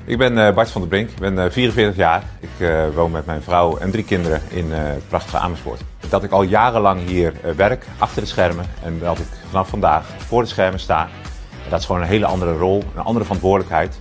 [0.06, 1.10] Ik ben eh, Bart van der Brink.
[1.10, 2.24] Ik ben eh, 44 jaar.
[2.40, 5.82] Ik eh, woon met mijn vrouw en drie kinderen in eh, prachtige Amersfoort.
[6.10, 8.66] Dat ik al jarenlang hier eh, werk, achter de schermen.
[8.84, 11.08] En dat ik vanaf vandaag voor de schermen sta.
[11.70, 14.00] Dat is gewoon een hele andere rol, een andere verantwoordelijkheid.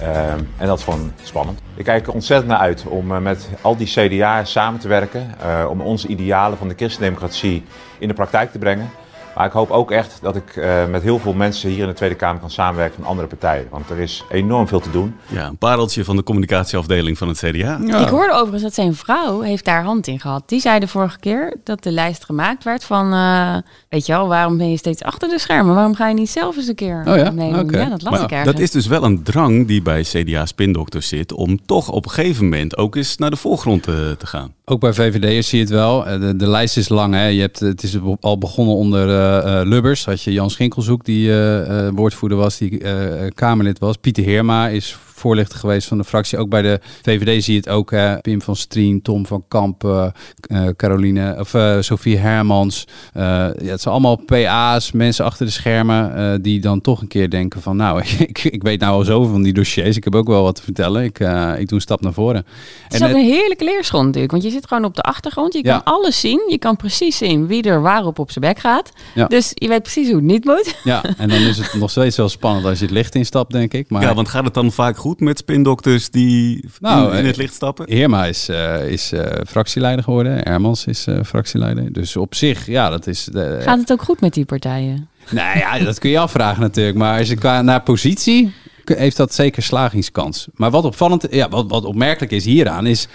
[0.00, 1.60] Ehm, en dat is gewoon spannend.
[1.74, 5.34] Ik kijk er ontzettend naar uit om eh, met al die CDA's samen te werken.
[5.40, 7.64] eh, om onze idealen van de christendemocratie
[7.98, 8.90] in de praktijk te brengen.
[9.36, 11.92] Maar ik hoop ook echt dat ik eh, met heel veel mensen hier in de
[11.94, 13.66] Tweede Kamer kan samenwerken van andere partijen.
[13.70, 15.14] Want er is enorm veel te doen.
[15.26, 17.78] Ja, een pareltje van de communicatieafdeling van het CDA.
[18.00, 20.42] Ik hoorde overigens dat zijn vrouw heeft daar hand in gehad.
[20.46, 23.12] Die zei de vorige keer dat de lijst gemaakt werd van...
[23.12, 23.56] eh,
[23.88, 25.74] weet je wel, waarom ben je steeds achter de schermen?
[25.74, 27.32] Waarom ga je niet zelf eens een keer Oh ja?
[27.36, 28.50] Ja, dat las Maar ik ergens.
[28.52, 32.10] dat is dus wel een drang die bij CDA Spindokters zit om toch op een
[32.10, 34.54] gegeven moment ook eens naar de voorgrond te, te gaan.
[34.64, 36.06] Ook bij VVD'ers zie je het wel.
[36.06, 37.14] Eh, De, de lijst is lang.
[37.14, 37.26] Hè.
[37.26, 39.21] Je hebt, het is al begonnen onder eh, eh,
[39.64, 40.04] Lubbers.
[40.04, 43.96] Had je Jan Schinkelzoek, die eh, eh, woordvoerder was, die eh, Kamerlid was.
[43.96, 46.38] Pieter Heerma is voorlichter geweest van de fractie.
[46.38, 47.90] Ook bij de VVD zie je het ook.
[47.90, 48.20] Hè.
[48.20, 50.06] Pim van Strien, Tom van Kamp, eh,
[50.40, 52.84] eh, Caroline, of eh, Sophie Hermans.
[53.12, 57.08] Eh, ja, het zijn allemaal PA's, mensen achter de schermen, eh, die dan toch een
[57.08, 59.96] keer denken van, nou, ik, ik weet nou al zoveel van die dossiers.
[59.96, 61.02] Ik heb ook wel wat te vertellen.
[61.04, 62.44] Ik, eh, ik doe een stap naar voren.
[62.84, 64.32] Het is En ook het- een heerlijke leerschool natuurlijk.
[64.32, 65.52] Want je zit gewoon op de achtergrond.
[65.52, 65.78] Je Ja.
[65.78, 66.44] kan alles zien.
[66.48, 68.92] Je kan precies zien wie er waarop op zijn bek gaat.
[69.14, 69.26] Ja.
[69.26, 70.74] Dus je weet precies hoe het niet moet.
[70.84, 73.72] Ja, en dan is het nog steeds wel spannend als je het licht instapt, denk
[73.72, 73.90] ik.
[73.90, 77.26] Maar Ja, want gaat het dan vaak goed met spindokters die Nou, in, in eh,
[77.26, 77.86] het licht stappen?
[77.90, 80.44] Heerma is, eh, is eh, fractieleider geworden.
[80.44, 81.92] Ermans is eh, fractieleider.
[81.92, 83.28] Dus op zich, ja, dat is...
[83.28, 85.08] eh, Gaat het ook goed met die partijen?
[85.30, 86.96] Nou ja, dat kun je afvragen natuurlijk.
[86.96, 88.52] Maar als je qua naar positie
[88.84, 90.46] heeft dat zeker slagingskans.
[90.54, 93.06] Maar wat opvallend, ja, wat, wat opmerkelijk is hieraan is.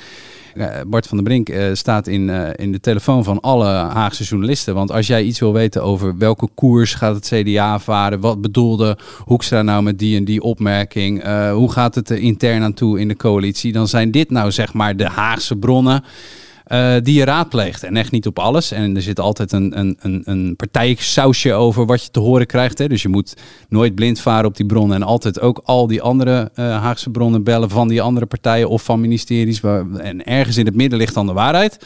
[0.57, 4.23] Eh, Bart van der Brink eh, staat in, eh, in de telefoon van alle Haagse
[4.23, 4.73] journalisten.
[4.73, 8.97] Want als jij iets wil weten over welke koers gaat het CDA varen, wat bedoelde
[9.23, 13.07] Hoekstra nou met die en die opmerking, hoe gaat het er intern aan toe in
[13.07, 16.03] de coalitie, dan zijn dit nou zeg maar de Haagse bronnen.
[16.67, 17.83] Eh, die je raadpleegt.
[17.83, 18.71] En echt niet op alles.
[18.71, 22.77] En er zit altijd een, een, een, een partijsausje over wat je te horen krijgt.
[22.77, 22.87] Hè.
[22.87, 23.33] Dus je moet
[23.69, 24.95] nooit blind varen op die bronnen.
[24.95, 28.83] En altijd ook al die andere eh, Haagse bronnen bellen van die andere partijen of
[28.83, 29.59] van ministeries.
[29.59, 31.85] Waar, en ergens in het midden ligt dan de waarheid.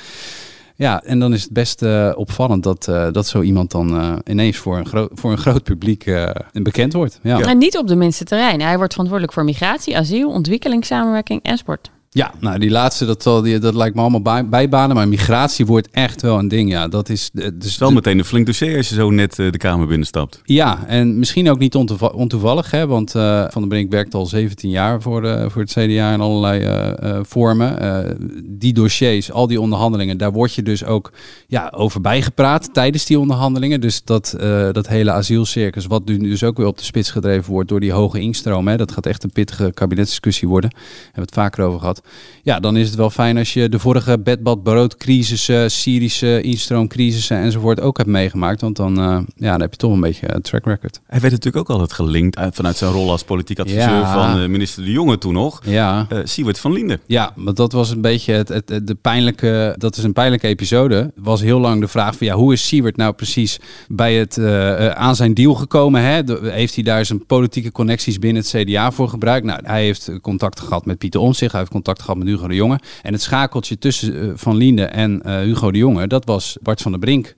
[0.76, 4.78] Ja, en dan is het best eh, opvallend dat, dat zo iemand dan ineens voor
[4.78, 6.12] een, groot voor een groot publiek
[6.54, 7.20] bekend wordt.
[7.24, 7.40] Ja.
[7.40, 8.68] En niet op de minste terreinen.
[8.68, 11.92] Hij wordt verantwoordelijk voor migratie, asiel, ontwikkelingssamenwerking en sport.
[12.14, 14.96] Ja, nou die laatste, dat, die, dat lijkt me allemaal bij, bijbanen.
[14.96, 16.70] Maar migratie wordt echt wel een ding.
[16.72, 17.30] Ja, dat is.
[17.34, 20.42] Het is wel meteen een flink dossier als je zo net uh, de Kamer binnenstapt.
[20.44, 24.26] Ja, en misschien ook niet ontoevallig, ontoevallig hè, want uh, Van der Brink werkt al
[24.26, 26.86] 17 jaar voor, uh, voor het CDA in allerlei
[27.24, 28.18] vormen.
[28.44, 31.12] die dossiers, al die onderhandelingen, daar word je dus ook
[31.48, 33.82] ja, over bijgepraat tijdens die onderhandelingen.
[33.82, 34.36] Dus dat,
[34.72, 37.92] dat hele asielcircus, wat nu dus ook weer op de spits gedreven wordt door die
[37.92, 38.68] hoge instroom.
[38.68, 40.70] Hè, dat gaat echt een pittige kabinetsdiscussie worden.
[40.70, 42.01] Daar hebben we het vaker over gehad.
[42.44, 47.80] Ja, dan is het wel fijn als je de vorige bedbad broodcrisissen, Syrische instroomcrisissen enzovoort
[47.82, 48.62] ook hebt meegemaakt.
[48.62, 51.02] Want dan, uh, ja, dan heb je toch een beetje een track record.
[51.06, 54.92] Hij werd natuurlijk ook altijd gelinkt vanuit zijn rol als politiek adviseur van minister De
[54.92, 55.62] Jonge toen nog.
[55.66, 56.08] Ja.
[56.14, 57.00] Uh, Siewert van Linden.
[57.06, 61.12] Ja, want dat was een beetje het, het, de pijnlijke, dat is een pijnlijke episode.
[61.16, 64.88] Was heel lang de vraag van ja, hoe is Siewert nou precies bij het, uh,
[64.88, 66.02] aan zijn deal gekomen?
[66.02, 66.22] Hè?
[66.52, 69.46] heeft hij daar zijn politieke connecties binnen het CDA voor gebruikt?
[69.46, 72.56] Nou, hij heeft contact gehad met Pieter Omtzigt, hij heeft contact gehad met Hugo de
[72.56, 72.80] Jonge.
[73.02, 76.82] En het schakeltje tussen uh, Van Linde en uh, Hugo de Jonge, dat was Bart
[76.82, 77.34] van der Brink.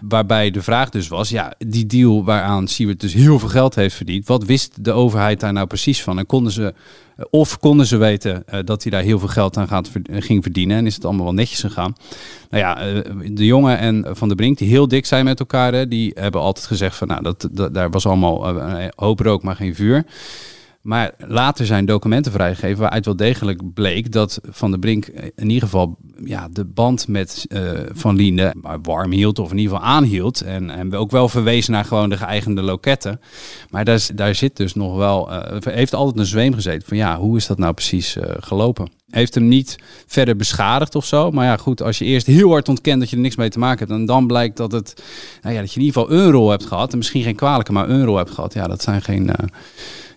[0.00, 3.94] Waarbij de vraag dus was, ja, die deal waaraan Siewert dus heel veel geld heeft
[3.94, 6.18] verdiend, wat wist de overheid daar nou precies van?
[6.18, 6.74] En konden ze,
[7.16, 10.76] uh, of konden ze weten dat hij daar heel veel geld aan gaat, ging verdienen
[10.76, 11.94] en is het allemaal wel netjes gegaan?
[12.50, 16.12] Nou ja, de Jonge en Van der Brink, die heel dik zijn met elkaar, die
[16.14, 18.46] hebben altijd gezegd van, nou, dat daar was allemaal
[18.96, 20.04] hoop rook, maar geen vuur.
[20.88, 25.68] Maar later zijn documenten vrijgegeven waaruit wel degelijk bleek dat Van der Brink in ieder
[25.68, 30.40] geval ja, de band met uh, Van Liende warm hield of in ieder geval aanhield.
[30.40, 33.20] En, en ook wel verwezen naar gewoon de geëigende loketten.
[33.70, 37.18] Maar daar, daar zit dus nog wel, uh, heeft altijd een zweem gezeten van ja,
[37.18, 38.90] hoe is dat nou precies uh, gelopen?
[39.10, 41.30] Heeft hem niet verder beschadigd of zo.
[41.30, 43.58] Maar ja, goed, als je eerst heel hard ontkent dat je er niks mee te
[43.58, 44.00] maken hebt.
[44.00, 45.02] En dan blijkt dat, het,
[45.42, 46.92] nou ja, dat je in ieder geval een rol hebt gehad.
[46.92, 48.54] En misschien geen kwalijke, maar een rol hebt gehad.
[48.54, 49.30] Ja, dat zijn geen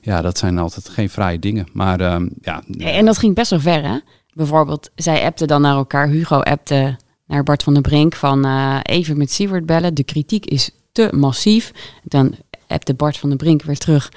[0.01, 1.67] ja, dat zijn altijd geen fraaie dingen.
[1.73, 2.63] Maar uh, ja.
[2.77, 3.97] En dat ging best wel ver, hè?
[4.33, 6.07] Bijvoorbeeld, zij appten dan naar elkaar.
[6.07, 9.93] Hugo appte naar Bart van der Brink van uh, even met Siewert bellen.
[9.93, 11.71] De kritiek is te massief.
[12.03, 12.35] Dan
[12.67, 14.11] appte Bart van der Brink weer terug.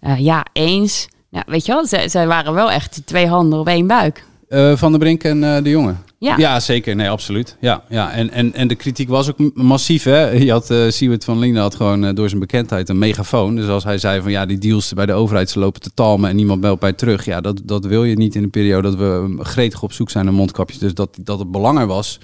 [0.00, 1.08] Uh, ja, eens.
[1.28, 4.24] Ja, weet je wel, zij, zij waren wel echt twee handen op één buik.
[4.48, 6.04] Uh, van der Brink en de jongen.
[6.22, 6.36] Ja.
[6.36, 6.96] ja, zeker.
[6.96, 7.56] Nee, absoluut.
[7.60, 8.12] Ja, ja.
[8.12, 10.04] En, en, en de kritiek was ook massief.
[10.04, 10.30] Hè?
[10.30, 13.56] Je had uh, Siewert van Linden had gewoon uh, door zijn bekendheid een megafoon.
[13.56, 16.30] Dus als hij zei van ja, die deals bij de overheid ze lopen te talmen
[16.30, 17.24] en niemand belt bij terug.
[17.24, 20.24] Ja, dat, dat wil je niet in een periode dat we gretig op zoek zijn
[20.24, 20.78] naar mondkapjes.
[20.78, 22.20] Dus dat, dat het belangrijk was,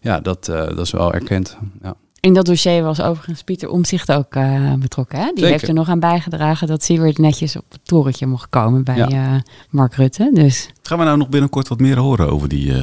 [0.00, 1.56] ja, dat, uh, dat is wel erkend.
[1.82, 1.94] Ja.
[2.20, 5.18] In dat dossier was overigens Pieter Omzicht ook uh, betrokken.
[5.18, 5.24] Hè?
[5.24, 5.50] Die Zeker.
[5.50, 9.08] heeft er nog aan bijgedragen dat Siewert netjes op het torentje mocht komen bij ja.
[9.10, 10.30] uh, Mark Rutte.
[10.34, 10.70] Dus.
[10.82, 12.82] Gaan we nou nog binnenkort wat meer horen over die, uh,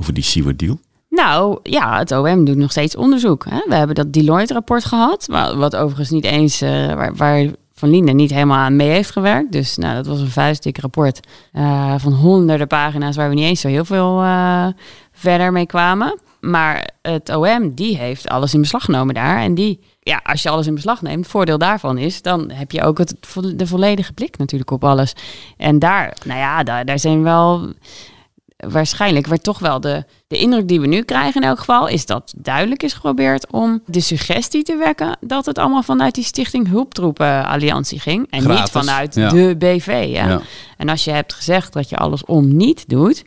[0.00, 0.78] over die Siewert deal?
[1.08, 3.44] Nou ja, het OM doet nog steeds onderzoek.
[3.48, 3.60] Hè?
[3.68, 8.58] We hebben dat Deloitte-rapport gehad, wat overigens niet eens waar, waar Van Linden niet helemaal
[8.58, 9.52] aan mee heeft gewerkt.
[9.52, 11.20] Dus nou, dat was een vuistdik rapport
[11.96, 14.22] van honderden pagina's waar we niet eens zo heel veel
[15.12, 16.18] verder mee kwamen.
[16.40, 19.38] Maar het OM, die heeft alles in beslag genomen daar.
[19.38, 22.82] En die, ja, als je alles in beslag neemt, voordeel daarvan is, dan heb je
[22.82, 23.16] ook het,
[23.54, 25.12] de volledige blik natuurlijk op alles.
[25.56, 27.72] En daar, nou ja, daar, daar zijn wel
[28.68, 32.06] waarschijnlijk werd toch wel de, de indruk die we nu krijgen in elk geval, is
[32.06, 36.68] dat duidelijk is geprobeerd om de suggestie te wekken dat het allemaal vanuit die Stichting
[36.68, 38.26] Hulptroepen Alliantie ging.
[38.30, 39.28] En Gratis, niet vanuit ja.
[39.28, 40.06] de BV.
[40.08, 40.28] Ja.
[40.28, 40.40] Ja.
[40.76, 43.24] En als je hebt gezegd dat je alles om niet doet,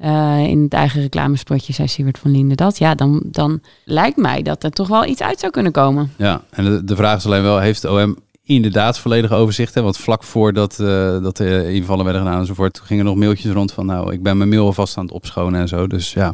[0.00, 2.78] uh, in het eigen reclamespotje zei Siewert van Linden dat.
[2.78, 6.12] Ja, dan, dan lijkt mij dat er toch wel iets uit zou kunnen komen.
[6.16, 8.16] Ja, en de, de vraag is alleen wel, heeft de OM
[8.46, 9.74] inderdaad volledig overzicht?
[9.74, 9.82] Hè?
[9.82, 13.86] Want vlak voordat uh, dat de invallen werden gedaan enzovoort, gingen nog mailtjes rond van,
[13.86, 15.86] nou, ik ben mijn mail alvast aan het opschonen en zo.
[15.86, 16.32] Dus ja,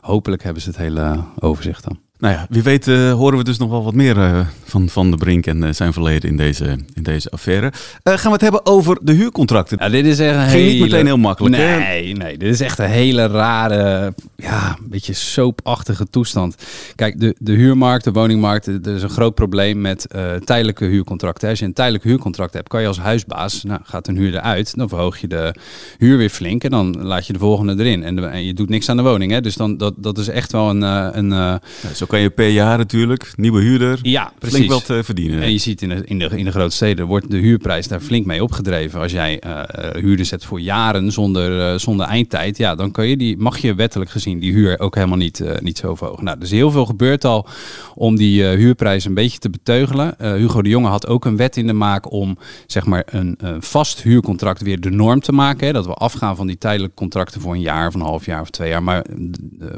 [0.00, 2.05] hopelijk hebben ze het hele overzicht dan.
[2.18, 5.10] Nou ja, wie weet uh, horen we dus nog wel wat meer uh, van Van
[5.10, 7.72] de Brink en uh, zijn verleden in deze, in deze affaire.
[8.02, 9.78] gaan we het hebben over de huurcontracten.
[9.80, 10.72] Ja, dit is echt een Ging hele...
[10.72, 11.56] niet meteen heel makkelijk.
[11.56, 12.12] Nee, hè?
[12.12, 16.56] nee, dit is echt een hele rare, ja, een beetje soapachtige toestand.
[16.94, 20.06] Kijk, de, de huurmarkt, de woningmarkt, er is een groot probleem met
[20.44, 21.48] tijdelijke huurcontracten.
[21.48, 24.76] Als je een tijdelijk huurcontract hebt, kan je als huisbaas, nou, gaat een huurder uit,
[24.76, 25.54] dan verhoog je de
[25.98, 28.02] huur weer flink en dan laat je de volgende erin.
[28.02, 29.32] En, de, en je doet niks aan de woning.
[29.32, 29.40] Hè?
[29.40, 30.82] Dus dan, dat, dat is echt wel een...
[30.82, 31.60] een ja,
[32.06, 34.56] zo kan je per jaar natuurlijk, nieuwe huurder, ja, precies.
[34.56, 35.42] flink wat uh, verdienen.
[35.42, 38.00] En je ziet in de, in, de, in de grote steden wordt de huurprijs daar
[38.00, 39.00] flink mee opgedreven.
[39.00, 39.60] Als jij uh,
[40.02, 43.74] huurders hebt voor jaren zonder, uh, zonder eindtijd, ja, dan kan je die, mag je
[43.74, 46.24] wettelijk gezien die huur ook helemaal niet, niet zo verhogen.
[46.24, 47.46] Nou, dus heel veel gebeurt al
[47.94, 50.14] om die huurprijs een beetje te beteugelen.
[50.18, 54.02] Hugo de Jonge had ook een wet in de maak om zeg maar een vast
[54.02, 55.66] huurcontract weer de norm te maken.
[55.66, 58.40] Hè, dat we afgaan van die tijdelijke contracten voor een jaar of een half jaar
[58.40, 58.82] of twee jaar.
[58.82, 59.04] Maar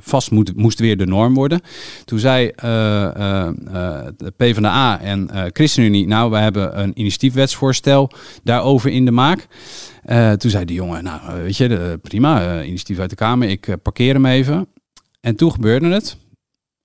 [0.01, 1.61] vast moet, moest weer de norm worden.
[2.05, 3.49] Toen zei uh, uh,
[4.17, 8.11] de PvdA en ChristenUnie, nou, we hebben een initiatiefwetsvoorstel
[8.43, 9.47] daarover in de maak.
[10.09, 13.17] Eh, toen zei de jongen, nou eh, weet je, de, prima, eh, initiatief uit de
[13.17, 14.69] Kamer, ik eh, parkeer hem even.
[15.21, 16.17] En toen gebeurde het.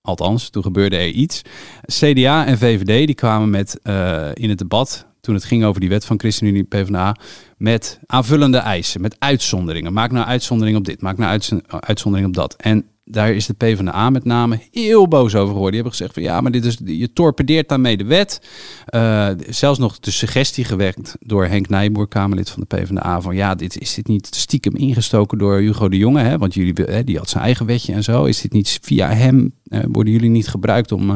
[0.01, 1.41] Althans, toen gebeurde er iets.
[1.85, 5.89] CDA en VVD die kwamen met eh, in het debat, toen het ging over die
[5.89, 7.15] wet van ChristenUnie PvdA,
[7.57, 9.93] met aanvullende eisen, met uitzonderingen.
[9.93, 12.55] Maak nou uitzondering op dit, maak nou uitz- uitzondering op dat.
[12.55, 15.71] En daar is de PvdA met name heel boos over geworden.
[15.71, 18.41] Die hebben gezegd van ja, maar dit is, je torpedeert daarmee de wet.
[18.85, 23.55] Eh, zelfs nog de suggestie gewekt door Henk Nijboer, Kamerlid van de PvdA, van ja,
[23.55, 26.21] dit, is dit niet stiekem ingestoken door Hugo de Jonge?
[26.21, 26.37] Hè?
[26.37, 28.25] Want jullie, hè, die had zijn eigen wetje en zo.
[28.25, 31.15] Is dit niet via hem, eh, worden jullie niet gebruikt om eh,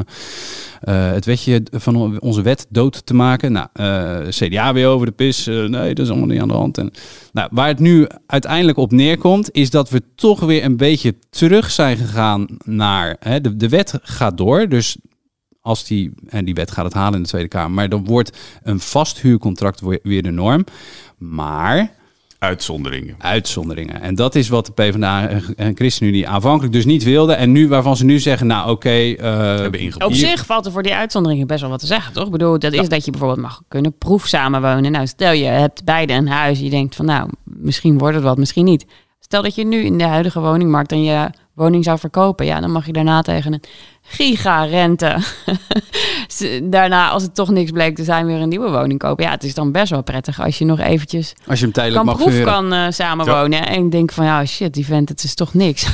[0.82, 3.52] eh, het wetje van on- onze wet dood te maken?
[3.52, 5.48] Nou, eh, CDA weer over de pis.
[5.48, 6.78] Eh, nee, dat is allemaal niet aan de hand.
[6.78, 6.92] En,
[7.34, 11.72] nou, waar het nu uiteindelijk op neerkomt, is dat we toch weer een beetje terug
[11.72, 13.16] zijn gegaan naar.
[13.20, 14.98] Hè, de, de wet gaat door, dus
[15.62, 18.38] als die, en die wet gaat het halen in de Tweede Kamer, maar dan wordt
[18.64, 20.64] een vast huurcontract weer de norm.
[21.18, 21.92] Maar
[22.40, 23.16] Uitzonderingen.
[23.20, 24.02] uitzonderingen.
[24.02, 27.38] En dat is wat de PvdA en- en ChristenUnie aanvankelijk dus niet wilden.
[27.38, 28.90] En nu waarvan ze nu zeggen, nou oké...
[28.90, 29.66] eh.
[29.98, 32.26] Op zich valt er voor die uitzonderingen best wel wat te zeggen, toch?
[32.26, 34.92] Ik bedoel, dat is dat je bijvoorbeeld mag kunnen proef samenwonen.
[34.92, 36.60] Nou, stel je hebt beide een huis.
[36.60, 38.86] Je denkt van, nou, misschien wordt het wat, misschien niet.
[39.20, 42.46] Stel dat je nu in de huidige woningmarkt dan je woning zou verkopen.
[42.46, 43.62] Ja, dan mag je daarna tegen een
[44.08, 45.18] gigarente.
[46.64, 49.24] daarna, als het toch niks bleek te zijn, weer een nieuwe woning kopen.
[49.24, 52.06] Ja, het is dan best wel prettig als je nog eventjes Als je hem tijdelijk
[52.06, 53.68] kan mag proef kan eh, samenwonen.
[53.68, 55.88] En ik denk van, ja, shit, die vent, het is toch niks.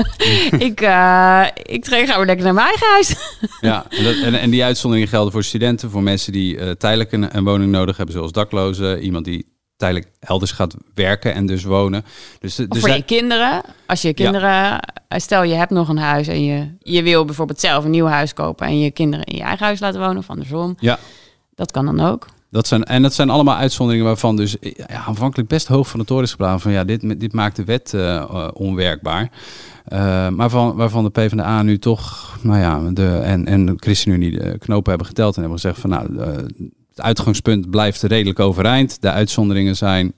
[0.68, 3.14] ik, eh ik ga weer lekker naar mijn eigen huis.
[3.60, 7.12] Ja, en, dat, en, en die uitzonderingen gelden voor studenten, voor mensen die eh, tijdelijk
[7.12, 9.46] een, een woning nodig hebben, zoals daklozen, iemand die
[9.80, 12.04] tijdelijk elders gaat werken en dus wonen.
[12.40, 13.62] Dus, Of dus voor je kinderen.
[13.86, 17.60] Als je kinderen, eh, stel je hebt nog een huis en je, je wil bijvoorbeeld
[17.60, 20.30] zelf een nieuw huis kopen en je kinderen in je eigen huis laten wonen of
[20.30, 20.76] andersom.
[20.78, 20.98] ja,
[21.54, 22.26] Dat kan dan ook.
[22.50, 26.06] dat zijn, en dat zijn allemaal uitzonderingen waarvan dus ja, aanvankelijk best hoog van de
[26.06, 29.30] toren is geblazen van ja, dit, dit maakt de wet eh, eh, onwerkbaar.
[29.84, 34.38] Eh, maar van, waarvan de PvdA nu toch, nou ja, de, en, en de ChristenUnie
[34.38, 36.44] de knopen hebben geteld en hebben gezegd van nou, eh,
[37.00, 39.00] het uitgangspunt blijft redelijk overeind.
[39.00, 40.12] De uitzonderingen zijn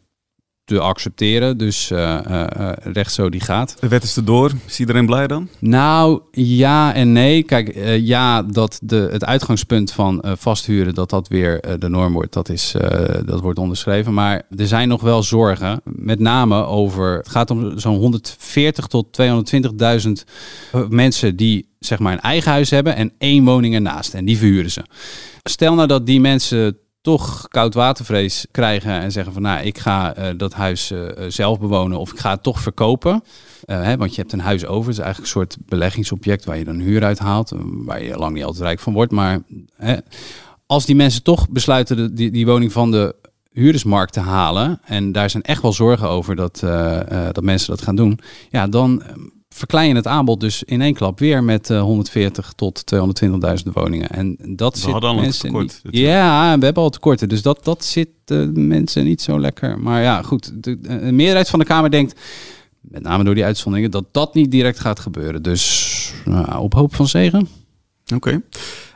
[0.64, 3.76] te accepteren, dus eh, eh, eh, recht zo die gaat.
[3.80, 4.50] De wet is erdoor.
[4.66, 5.48] Is iedereen blij dan?
[5.58, 7.42] Nou, ja en nee.
[7.42, 12.48] Kijk, ja, dat de, het uitgangspunt van vasthuren, dat dat weer de norm wordt, dat,
[12.48, 12.74] is,
[13.24, 14.14] dat wordt onderschreven.
[14.14, 19.18] Maar er zijn nog wel zorgen, met name over, het gaat om zo'n 140 tot
[19.22, 20.24] 220.000
[20.72, 24.14] eh, mensen die zeg maar een eigen huis hebben en één woning ernaast.
[24.14, 24.82] En die verhuren ze.
[25.42, 30.28] Stel nou dat die mensen toch koudwatervrees krijgen en zeggen van nou, ik ga eh,
[30.36, 33.22] dat huis eh, eh, zelf bewonen of ik ga het toch verkopen.
[33.64, 36.64] Hè, want je hebt een huis over, het is eigenlijk een soort beleggingsobject waar je
[36.64, 39.12] dan huur uit haalt, waar je lang niet altijd rijk van wordt.
[39.12, 39.42] Maar
[39.76, 39.96] hè,
[40.66, 43.14] als die mensen toch besluiten de, die, die woning van de
[43.50, 46.58] huurdersmarkt te halen, en daar zijn echt wel zorgen over dat,
[47.32, 48.18] dat mensen dat gaan doen,
[48.50, 49.02] ja, dan
[49.52, 54.08] verklein het aanbod dus in één klap weer met eh, 140 tot 220.000 woningen.
[54.10, 56.04] En dat zit hadden al een mensen tekort, niet- natuurlijk.
[56.14, 59.78] Ja, we hebben al tekorten, dus dat, dat zit eh, mensen niet zo lekker.
[59.78, 62.20] Maar ja, goed, de, de meerderheid van de Kamer denkt,
[62.80, 65.42] met name door die uitzonderingen, dat dat niet direct gaat gebeuren.
[65.42, 67.48] Dus nou, op hoop van zegen.
[68.14, 68.42] Oké.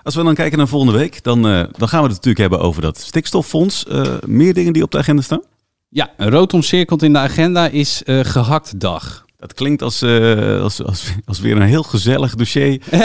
[0.02, 2.60] Als we dan kijken naar volgende week, dan, eh, dan gaan we het natuurlijk hebben
[2.60, 3.86] over dat stikstoffonds.
[3.86, 5.42] Eh, meer dingen die op de agenda staan?
[5.88, 9.24] Ja, rood omcirkeld in de agenda is eh gehaktdag.
[9.38, 12.80] Dat klinkt als, eh, als, als, als weer een heel gezellig dossier.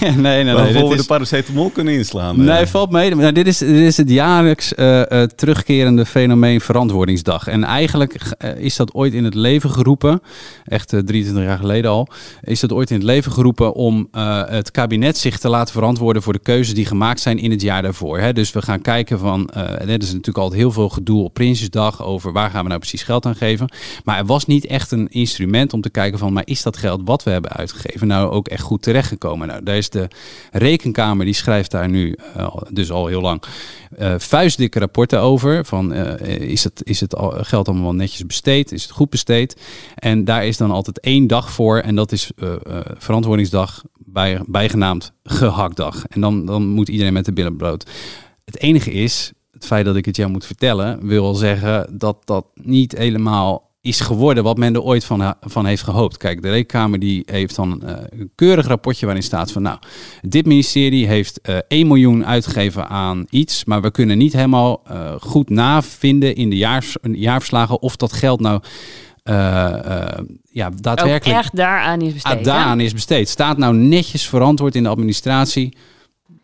[0.00, 0.54] nee, nee, nee.
[0.54, 2.38] waarvoor we is- de paracetamol kunnen inslaan.
[2.40, 3.14] Eh, Nee, valt mee.
[3.14, 7.46] Maar dit is, dit is het jaarlijks eh, eh, terugkerende fenomeen verantwoordingsdag.
[7.46, 10.20] En eigenlijk eh, is dat ooit in het leven geroepen,
[10.64, 12.08] echt eh, 23 jaar geleden al,
[12.42, 16.22] is dat ooit in het leven geroepen om eh, het kabinet zich te laten verantwoorden
[16.22, 18.18] voor de keuzes die gemaakt zijn in het jaar daarvoor.
[18.18, 18.32] Hè.
[18.32, 22.02] Dus we gaan kijken van, eh er is natuurlijk altijd heel veel gedoe op Prinsjesdag
[22.04, 23.68] over waar gaan we nou precies geld aan geven.
[24.04, 27.00] Maar er was niet echt een instrument om te kijken van, maar is dat geld
[27.04, 29.48] wat we hebben uitgegeven nou ook echt goed terechtgekomen?
[29.48, 30.08] Nou, daar is de
[30.52, 33.42] rekenkamer, die schrijft daar nu eh, dus al heel lang
[33.96, 35.64] eh, vuistdikke rapporten over.
[35.64, 38.72] Van, eh, is het, is het al, geld allemaal netjes besteed?
[38.72, 39.60] Is het goed besteed?
[39.94, 42.30] En daar is dan altijd één dag voor en dat is
[42.98, 46.06] verantwoordingsdag, bij, bijgenaamd gehaktdag.
[46.06, 47.90] En dan, dan moet iedereen met de billen bloot.
[48.44, 52.46] Het enige is, het feit dat ik het jou moet vertellen, wil zeggen dat dat
[52.54, 56.16] niet helemaal is geworden wat men er ooit van, van heeft gehoopt.
[56.16, 59.62] Kijk, de Rekenkamer die heeft dan eh, een keurig rapportje waarin staat van...
[59.62, 59.78] nou,
[60.22, 63.64] dit ministerie heeft eh 1 miljoen uitgegeven aan iets...
[63.64, 67.82] maar we kunnen niet helemaal eh, goed navinden in de jaars, jaarverslagen...
[67.82, 68.60] of dat geld nou
[70.50, 72.38] ja, daadwerkelijk Ook echt daaraan is besteed.
[72.38, 73.28] ah, daaraan is besteed.
[73.28, 75.76] Staat nou netjes verantwoord in de administratie?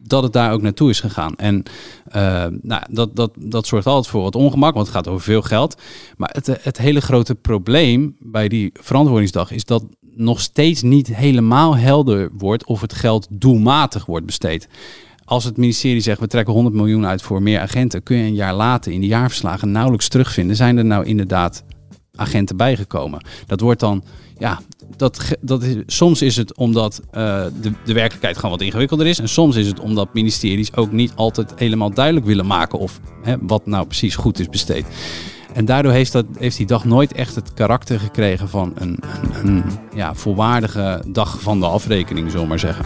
[0.03, 1.37] Dat het daar ook naartoe is gegaan.
[1.37, 1.63] En
[2.09, 5.43] uh, nou, dat, dat, dat zorgt altijd voor wat ongemak, want het gaat over veel
[5.43, 5.81] geld.
[6.17, 11.77] Maar het, het hele grote probleem bij die verantwoordingsdag is dat nog steeds niet helemaal
[11.77, 14.69] helder wordt of het geld doelmatig wordt besteed.
[15.25, 18.35] Als het ministerie zegt we trekken 100 miljoen uit voor meer agenten, kun je een
[18.35, 20.57] jaar later in de jaarverslagen nauwelijks terugvinden.
[20.57, 21.65] Zijn er nou inderdaad
[22.15, 23.25] agenten bijgekomen?
[23.47, 24.05] Dat wordt dan,
[24.41, 24.61] ja,
[24.97, 27.13] dat, dat is, soms is het omdat uh,
[27.61, 29.19] de, de werkelijkheid gewoon wat ingewikkelder is.
[29.19, 33.35] En soms is het omdat ministeries ook niet altijd helemaal duidelijk willen maken of hè,
[33.41, 34.87] wat nou precies goed is besteed.
[35.53, 39.47] En daardoor heeft, dat, heeft die dag nooit echt het karakter gekregen van een, een,
[39.47, 39.65] een
[39.95, 42.85] ja, volwaardige dag van de afrekening, zullen maar zeggen.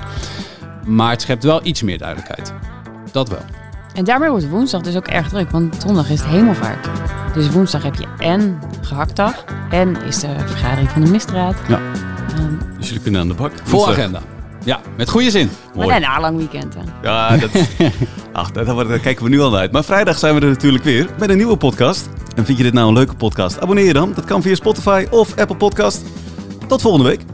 [0.86, 2.52] Maar het schept wel iets meer duidelijkheid.
[3.12, 3.63] Dat wel.
[3.94, 6.88] En daarmee wordt woensdag dus ook erg druk, want zondag is het hemelvaart.
[7.34, 11.54] Dus woensdag heb je en gehaktdag en is de vergadering van de misdraad.
[11.68, 11.80] Ja.
[12.38, 13.52] Um, dus jullie kunnen aan de bak.
[13.64, 14.20] Vol agenda.
[14.64, 15.50] Ja, met goede zin.
[15.74, 15.88] Mooi.
[15.88, 16.74] Maar daarna lang weekend.
[16.74, 16.80] Hè?
[17.02, 17.50] Ja, dat,
[18.32, 19.72] ach, daar, daar, kijken we nu al naar uit.
[19.72, 22.08] Maar vrijdag zijn we er natuurlijk weer met een nieuwe podcast.
[22.36, 23.60] En vind je dit nou een leuke podcast?
[23.60, 24.12] Abonneer je dan.
[24.14, 26.02] Dat kan via Spotify of Apple Podcast.
[26.66, 27.33] Tot volgende week.